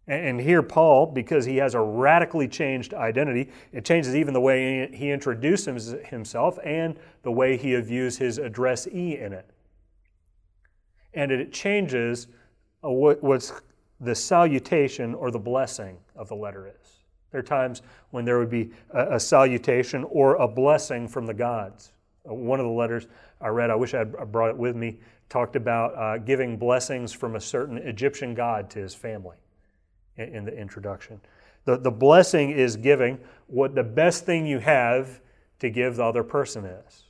And 0.08 0.40
here, 0.40 0.62
Paul, 0.62 1.04
because 1.04 1.44
he 1.44 1.58
has 1.58 1.74
a 1.74 1.80
radically 1.80 2.48
changed 2.48 2.94
identity, 2.94 3.50
it 3.72 3.84
changes 3.84 4.16
even 4.16 4.32
the 4.32 4.40
way 4.40 4.90
he 4.90 5.10
introduces 5.10 5.94
himself 6.06 6.58
and 6.64 6.98
the 7.22 7.30
way 7.30 7.58
he 7.58 7.76
views 7.76 8.16
his 8.16 8.38
addressee 8.38 9.18
in 9.18 9.34
it. 9.34 9.50
And 11.14 11.32
it 11.32 11.52
changes 11.52 12.28
what 12.80 13.22
what's 13.22 13.52
the 14.00 14.14
salutation 14.14 15.14
or 15.14 15.30
the 15.30 15.38
blessing 15.38 15.98
of 16.14 16.28
the 16.28 16.36
letter 16.36 16.68
is. 16.68 16.98
There 17.30 17.40
are 17.40 17.44
times 17.44 17.82
when 18.10 18.24
there 18.24 18.38
would 18.38 18.50
be 18.50 18.70
a, 18.90 19.20
salutation 19.20 20.04
or 20.04 20.36
a 20.36 20.48
blessing 20.48 21.08
from 21.08 21.26
the 21.26 21.34
gods. 21.34 21.92
Uh, 22.28 22.34
one 22.34 22.58
of 22.58 22.64
the 22.64 22.72
letters 22.72 23.06
I 23.40 23.48
read, 23.48 23.70
I 23.70 23.74
wish 23.74 23.94
I 23.94 23.98
had 23.98 24.32
brought 24.32 24.50
it 24.50 24.56
with 24.56 24.76
me, 24.76 24.98
talked 25.28 25.56
about 25.56 25.94
uh, 25.96 26.18
giving 26.18 26.56
blessings 26.56 27.12
from 27.12 27.36
a 27.36 27.40
certain 27.40 27.76
Egyptian 27.78 28.34
god 28.34 28.70
to 28.70 28.78
his 28.78 28.94
family 28.94 29.36
in 30.16 30.44
the 30.44 30.56
introduction. 30.56 31.20
The, 31.64 31.76
the 31.76 31.90
blessing 31.90 32.50
is 32.50 32.76
giving 32.76 33.18
what 33.46 33.74
the 33.74 33.82
best 33.82 34.24
thing 34.24 34.46
you 34.46 34.58
have 34.58 35.20
to 35.58 35.70
give 35.70 35.96
the 35.96 36.04
other 36.04 36.24
person 36.24 36.64
is. 36.64 37.04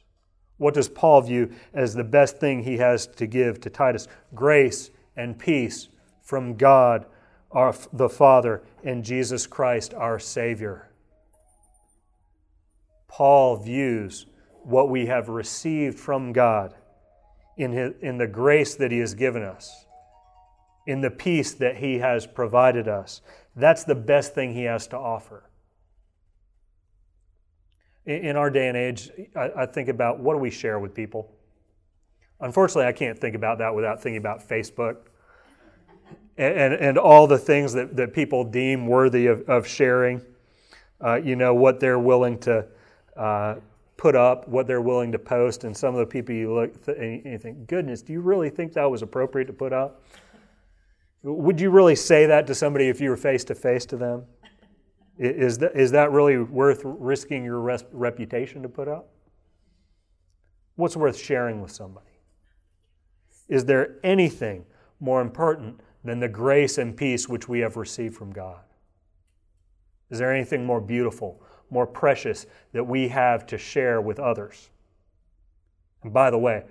What 0.59 0.75
does 0.75 0.89
Paul 0.89 1.23
view 1.23 1.53
as 1.73 1.95
the 1.95 2.05
best 2.05 2.39
thing 2.39 2.63
he 2.63 2.77
has 2.77 3.07
to 3.07 3.27
give 3.27 3.61
to 3.63 3.71
Titus? 3.71 4.07
Grace 4.35 4.91
and 5.17 5.39
peace 5.39 5.89
from 6.23 6.57
God, 6.57 7.07
our, 7.51 7.75
the 7.93 8.09
Father, 8.09 8.63
and 8.85 9.05
Jesus 9.05 9.47
Christ, 9.47 9.95
our 9.95 10.19
Savior. 10.19 10.91
Paul 13.09 13.57
views 13.57 14.27
what 14.63 14.91
we 14.91 15.07
have 15.07 15.29
received 15.29 15.99
from 15.99 16.33
God 16.33 16.75
in, 17.57 17.73
his, 17.73 17.95
in 18.03 18.19
the 18.19 18.27
grace 18.27 18.75
that 18.77 18.91
he 18.91 18.99
has 18.99 19.15
given 19.15 19.43
us 19.43 19.87
in 20.89 21.03
the 21.03 21.11
peace 21.11 21.53
that 21.53 21.77
He 21.77 21.99
has 21.99 22.27
provided 22.27 22.89
us. 22.89 23.21
That's 23.55 23.85
the 23.85 23.95
best 23.95 24.35
thing 24.35 24.55
He 24.55 24.65
has 24.65 24.87
to 24.89 24.97
offer. 24.97 25.48
In 28.09 28.37
our 28.37 28.49
day 28.49 28.69
and 28.69 28.77
age, 28.77 29.11
I 29.37 29.67
think 29.67 29.91
about 29.91 30.19
what 30.19 30.33
do 30.33 30.39
we 30.39 30.51
share 30.51 30.79
with 30.79 30.95
people? 30.95 31.31
Unfortunately, 32.41 32.87
I 32.87 32.93
can't 32.93 33.19
think 33.19 33.35
about 33.37 33.59
that 33.59 33.75
without 33.75 34.03
thinking 34.03 34.17
about 34.17 34.49
Facebook 34.49 34.97
and, 36.39 36.55
and, 36.55 36.75
and 36.75 36.97
all 36.97 37.27
the 37.27 37.37
things 37.37 37.75
that, 37.75 37.97
that 37.97 38.15
people 38.15 38.45
deem 38.45 38.87
worthy 38.87 39.27
of, 39.27 39.43
of 39.43 39.67
sharing. 39.67 40.23
Uh, 41.05 41.17
you 41.17 41.37
know, 41.37 41.53
what 41.55 41.81
they're 41.81 41.99
willing 41.99 42.39
to 42.39 42.65
uh, 43.15 43.57
put 43.99 44.17
up, 44.17 44.49
what 44.49 44.67
they're 44.67 44.81
willing 44.81 45.13
to 45.13 45.19
post, 45.19 45.65
and 45.65 45.77
some 45.77 45.95
of 45.95 45.99
the 45.99 46.07
people 46.07 46.35
you 46.35 46.55
look 46.55 46.83
th- 46.87 46.97
and 46.97 47.31
you 47.31 47.39
think, 47.39 47.67
goodness, 47.67 48.01
do 48.01 48.15
you 48.15 48.21
really 48.21 48.49
think 48.49 48.73
that 48.73 48.91
was 48.91 49.03
appropriate 49.03 49.45
to 49.45 49.53
put 49.53 49.75
up? 49.75 50.03
Would 51.25 51.61
you 51.61 51.69
really 51.69 51.97
say 51.97 52.25
that 52.25 52.47
to 52.47 52.55
somebody 52.55 52.89
if 52.89 53.03
you 53.03 53.11
were 53.11 53.19
face 53.19 53.45
to 53.45 53.55
face 53.55 53.85
to 53.87 53.99
them? 53.99 54.25
Is 55.19 55.59
that, 55.59 55.75
is 55.75 55.91
that 55.91 56.13
really 56.13 56.39
worth 56.39 56.83
risking 56.85 57.45
your 57.45 57.61
res- 57.61 57.85
reputation 57.93 58.63
to 58.63 58.69
put 58.69 58.87
up? 58.87 59.09
What's 60.77 60.97
worth 60.97 61.19
sharing 61.19 61.61
with 61.61 61.73
somebody? 61.73 62.07
Is 63.49 63.65
there 63.65 63.97
anything 64.05 64.65
more 65.01 65.21
important 65.21 65.81
than 66.05 66.21
the 66.21 66.29
grace 66.29 66.79
and 66.79 66.97
peace 66.97 67.29
which 67.29 67.49
we 67.49 67.59
have 67.61 67.77
received 67.77 68.15
from 68.15 68.33
God? 68.33 68.61
Is 70.11 70.21
there 70.21 70.33
anything 70.33 70.65
more 70.65 70.81
beautiful, 70.81 71.43
more 71.69 71.87
precious 71.87 72.47
that 72.73 72.85
we 72.85 73.09
have 73.09 73.45
to 73.47 73.59
share 73.59 74.01
with 74.01 74.21
others? 74.21 74.71
And 76.05 76.13
by 76.13 76.31
the 76.31 76.39
way, 76.39 76.63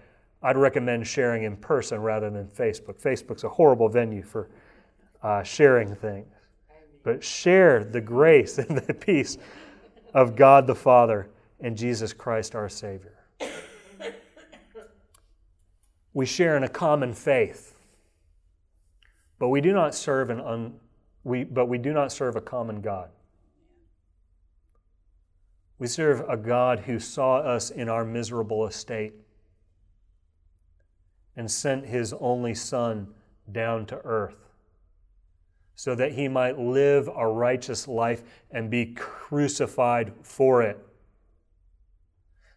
I'd 0.41 0.55
recommend 0.55 1.05
sharing 1.05 1.43
in 1.43 1.57
person 1.57 1.99
rather 1.99 2.29
than 2.29 2.47
Facebook. 2.47 3.01
Facebook's 3.01 3.43
a 3.43 3.49
horrible 3.49 3.89
venue 3.89 4.23
for 4.23 4.49
uh, 5.21 5.43
sharing 5.43 5.93
things. 5.93 6.27
But 7.07 7.23
share 7.23 7.85
the 7.85 8.01
grace 8.01 8.57
and 8.57 8.79
the 8.79 8.93
peace 8.93 9.37
of 10.13 10.35
God 10.35 10.67
the 10.67 10.75
Father 10.75 11.29
and 11.61 11.77
Jesus 11.77 12.11
Christ 12.11 12.53
our 12.53 12.67
Savior. 12.67 13.17
We 16.13 16.25
share 16.25 16.57
in 16.57 16.63
a 16.63 16.67
common 16.67 17.13
faith, 17.13 17.75
but 19.39 19.47
we 19.47 19.61
do 19.61 19.71
not 19.71 19.95
serve 19.95 20.29
an 20.29 20.41
un, 20.41 20.73
we, 21.23 21.45
but 21.45 21.67
we 21.67 21.77
do 21.77 21.93
not 21.93 22.11
serve 22.11 22.35
a 22.35 22.41
common 22.41 22.81
God. 22.81 23.07
We 25.79 25.87
serve 25.87 26.27
a 26.27 26.35
God 26.35 26.79
who 26.81 26.99
saw 26.99 27.37
us 27.37 27.69
in 27.69 27.87
our 27.87 28.03
miserable 28.03 28.67
estate 28.67 29.13
and 31.37 31.49
sent 31.49 31.85
his 31.85 32.11
only 32.19 32.53
Son 32.53 33.07
down 33.49 33.85
to 33.85 33.95
earth 34.03 34.46
so 35.77 35.93
that 35.93 36.11
he 36.11 36.27
might 36.27 36.57
live 36.57 37.07
a 37.15 37.27
righteous 37.27 37.87
life 37.87 38.23
and 38.49 38.71
be 38.71 38.95
crucified 38.95 40.11
for 40.23 40.63
it, 40.63 40.83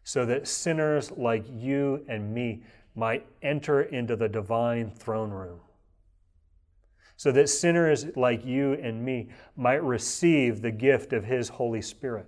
so 0.03 0.25
that 0.25 0.49
sinners 0.49 1.11
like 1.11 1.45
you 1.47 2.03
and 2.09 2.33
me 2.33 2.63
might 2.95 3.27
enter 3.43 3.83
into 3.83 4.17
the 4.17 4.27
divine 4.27 4.91
throne 4.91 5.31
room. 5.31 5.61
So 7.19 7.31
that 7.33 7.51
sinners 7.51 8.07
like 8.17 8.43
you 8.47 8.73
and 8.73 9.05
me 9.05 9.29
might 9.55 9.83
receive 9.85 10.63
the 10.63 10.71
gift 10.71 11.13
of 11.13 11.23
His 11.23 11.51
Holy 11.51 11.83
Spirit. 11.83 12.27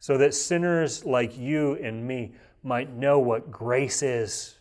So 0.00 0.18
that 0.18 0.34
sinners 0.34 1.06
like 1.06 1.38
you 1.38 1.78
and 1.82 2.06
me 2.06 2.34
might 2.62 2.92
know 2.94 3.18
what 3.18 3.50
grace 3.50 4.02
is 4.02 4.58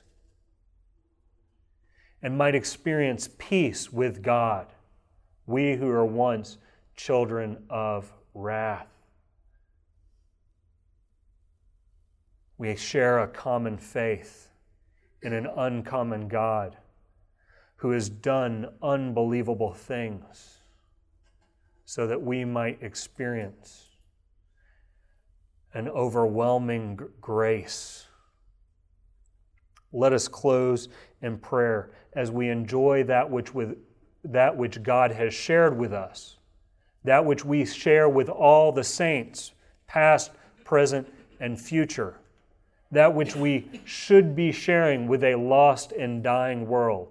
and 2.21 2.37
might 2.37 2.55
experience 2.55 3.27
peace 3.37 3.91
with 3.91 4.23
God, 4.23 4.67
we 5.45 5.75
who 5.75 5.89
are 5.89 6.05
once 6.05 6.57
children 6.95 7.57
of 7.69 8.11
wrath. 8.33 8.87
We 12.57 12.75
share 12.75 13.19
a 13.19 13.27
common 13.27 13.77
faith 13.77 14.49
in 15.23 15.33
an 15.33 15.47
uncommon 15.47 16.27
God 16.27 16.77
who 17.77 17.91
has 17.91 18.09
done 18.09 18.67
unbelievable 18.83 19.73
things 19.73 20.59
so 21.85 22.05
that 22.07 22.21
we 22.21 22.45
might 22.45 22.81
experience 22.83 23.87
an 25.73 25.89
overwhelming 25.89 26.99
grace. 27.19 28.05
Let 29.91 30.13
us 30.13 30.27
close 30.27 30.89
in 31.21 31.37
prayer 31.37 31.91
as 32.13 32.29
we 32.31 32.49
enjoy 32.49 33.03
that 33.05 33.29
which, 33.29 33.53
with, 33.53 33.77
that 34.23 34.55
which 34.55 34.83
God 34.83 35.11
has 35.11 35.33
shared 35.33 35.77
with 35.77 35.93
us, 35.93 36.37
that 37.03 37.25
which 37.25 37.43
we 37.43 37.65
share 37.65 38.07
with 38.07 38.29
all 38.29 38.71
the 38.71 38.83
saints, 38.83 39.53
past, 39.87 40.31
present, 40.63 41.11
and 41.39 41.59
future, 41.59 42.17
that 42.91 43.13
which 43.13 43.35
we 43.35 43.81
should 43.85 44.35
be 44.35 44.51
sharing 44.51 45.07
with 45.07 45.23
a 45.23 45.35
lost 45.35 45.91
and 45.91 46.23
dying 46.23 46.67
world 46.67 47.09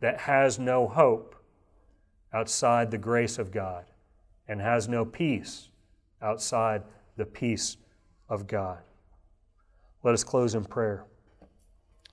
that 0.00 0.18
has 0.20 0.58
no 0.58 0.88
hope 0.88 1.34
outside 2.32 2.90
the 2.90 2.98
grace 2.98 3.38
of 3.38 3.50
God 3.50 3.84
and 4.48 4.60
has 4.60 4.88
no 4.88 5.04
peace 5.04 5.68
outside 6.22 6.82
the 7.16 7.26
peace 7.26 7.76
of 8.28 8.46
God. 8.46 8.78
Let 10.02 10.14
us 10.14 10.24
close 10.24 10.54
in 10.54 10.64
prayer. 10.64 11.04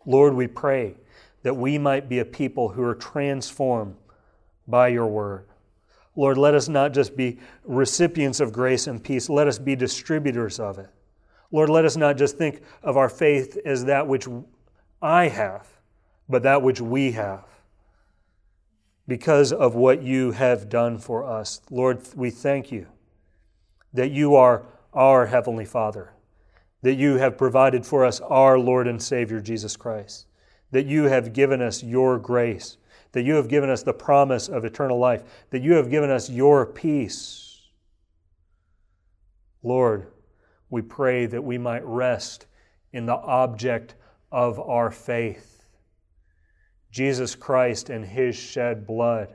Lord, 0.06 0.34
we 0.34 0.48
pray 0.48 0.96
that 1.44 1.56
we 1.56 1.78
might 1.78 2.10
be 2.10 2.20
a 2.20 2.26
people 2.26 2.70
who 2.70 2.84
are 2.84 2.96
transformed 2.96 3.96
by 4.68 4.90
your 4.90 5.08
word. 5.08 5.48
Lord, 6.16 6.38
let 6.38 6.54
us 6.54 6.70
not 6.70 6.94
just 6.94 7.16
be 7.16 7.40
recipients 7.64 8.40
of 8.40 8.54
grace 8.54 8.88
and 8.88 9.04
peace, 9.04 9.30
let 9.30 9.48
us 9.48 9.60
be 9.60 9.76
distributors 9.76 10.60
of 10.60 10.80
it. 10.80 10.90
Lord, 11.52 11.70
let 11.70 11.86
us 11.86 11.98
not 11.98 12.18
just 12.18 12.38
think 12.38 12.62
of 12.84 12.98
our 12.98 13.10
faith 13.10 13.58
as 13.66 13.86
that 13.86 14.08
which 14.08 14.28
I 15.02 15.28
have, 15.28 15.68
but 16.28 16.44
that 16.44 16.62
which 16.62 16.82
we 16.82 17.12
have 17.12 17.46
because 19.08 19.54
of 19.54 19.76
what 19.76 20.02
you 20.02 20.32
have 20.32 20.70
done 20.70 20.98
for 20.98 21.26
us. 21.26 21.62
Lord, 21.70 22.02
we 22.16 22.30
thank 22.32 22.72
you 22.72 22.88
that 23.94 24.12
you 24.12 24.36
are 24.36 24.66
our 24.94 25.28
Heavenly 25.28 25.66
Father, 25.66 26.14
that 26.82 26.96
you 26.96 27.18
have 27.18 27.38
provided 27.38 27.86
for 27.86 28.04
us 28.04 28.20
our 28.22 28.58
Lord 28.58 28.88
and 28.88 29.02
Savior, 29.02 29.40
Jesus 29.40 29.76
Christ 29.78 30.26
that 30.76 30.86
you 30.86 31.06
have 31.06 31.32
given 31.32 31.62
us 31.62 31.84
your 31.84 32.20
grace, 32.20 32.76
that 33.16 33.24
you 33.24 33.36
have 33.36 33.48
given 33.48 33.70
us 33.70 33.82
the 33.82 33.94
promise 33.94 34.50
of 34.50 34.66
eternal 34.66 35.00
life, 35.00 35.24
that 35.50 35.62
you 35.62 35.72
have 35.72 35.90
given 35.90 36.10
us 36.10 36.30
your 36.30 36.66
peace. 36.66 37.62
Lord, 39.64 40.08
we 40.70 40.82
pray 40.82 41.26
that 41.26 41.42
we 41.42 41.58
might 41.58 41.86
rest 41.86 42.48
in 42.92 43.06
the 43.06 43.16
object 43.16 43.96
of 44.34 44.60
our 44.60 44.92
faith, 44.92 45.66
Jesus 46.92 47.36
Christ 47.36 47.90
and 47.90 48.04
his 48.04 48.36
shed 48.36 48.86
blood, 48.86 49.34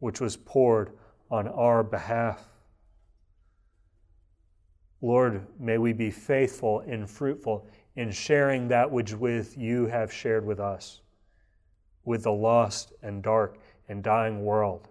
which 0.00 0.20
was 0.20 0.36
poured 0.36 0.90
on 1.30 1.48
our 1.48 1.82
behalf. 1.82 2.50
Lord, 5.00 5.46
may 5.58 5.78
we 5.78 5.94
be 5.94 6.10
faithful 6.10 6.80
and 6.80 7.08
fruitful 7.08 7.66
in 7.96 8.10
sharing 8.10 8.68
that 8.68 8.90
which 8.90 9.14
with 9.14 9.56
you 9.56 9.86
have 9.86 10.12
shared 10.12 10.44
with 10.44 10.60
us, 10.60 11.00
with 12.04 12.22
the 12.22 12.32
lost 12.32 12.92
and 13.02 13.22
dark 13.22 13.58
and 13.88 14.02
dying 14.02 14.44
world, 14.44 14.88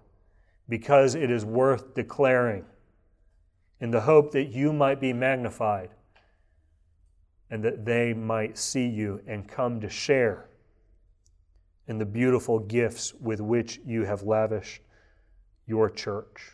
because 0.68 1.16
it 1.16 1.32
is 1.32 1.46
worth 1.46 1.94
declaring 1.94 2.66
in 3.80 3.92
the 3.92 4.02
hope 4.02 4.32
that 4.32 4.50
you 4.50 4.74
might 4.74 5.00
be 5.00 5.14
magnified 5.14 5.90
and 7.50 7.64
that 7.64 7.86
they 7.86 8.14
might 8.14 8.58
see 8.58 8.88
you 8.88 9.22
and 9.26 9.48
come 9.48 9.80
to 9.82 9.90
share 9.90 10.50
in 11.88 11.98
the 11.98 12.06
beautiful 12.06 12.60
gifts 12.60 13.14
with 13.16 13.42
which 13.42 13.80
you 13.86 14.04
have 14.04 14.22
lavished 14.24 14.82
your 15.66 15.90
church. 15.90 16.52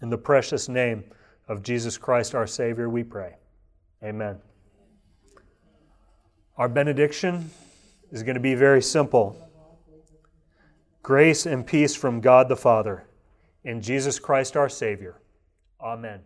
In 0.00 0.08
the 0.08 0.16
precious 0.16 0.68
name 0.68 1.04
of 1.48 1.62
Jesus 1.62 1.98
Christ 1.98 2.34
our 2.34 2.46
Savior, 2.46 2.88
we 2.88 3.02
pray. 3.02 3.34
Amen. 4.02 4.38
Our 6.56 6.68
benediction 6.68 7.50
is 8.10 8.22
going 8.22 8.34
to 8.34 8.40
be 8.40 8.54
very 8.54 8.82
simple 8.82 9.44
grace 11.02 11.46
and 11.46 11.66
peace 11.66 11.94
from 11.94 12.20
God 12.20 12.48
the 12.48 12.56
Father 12.56 13.04
and 13.64 13.82
Jesus 13.82 14.18
Christ 14.18 14.56
our 14.56 14.68
Savior. 14.68 15.20
Amen. 15.80 16.20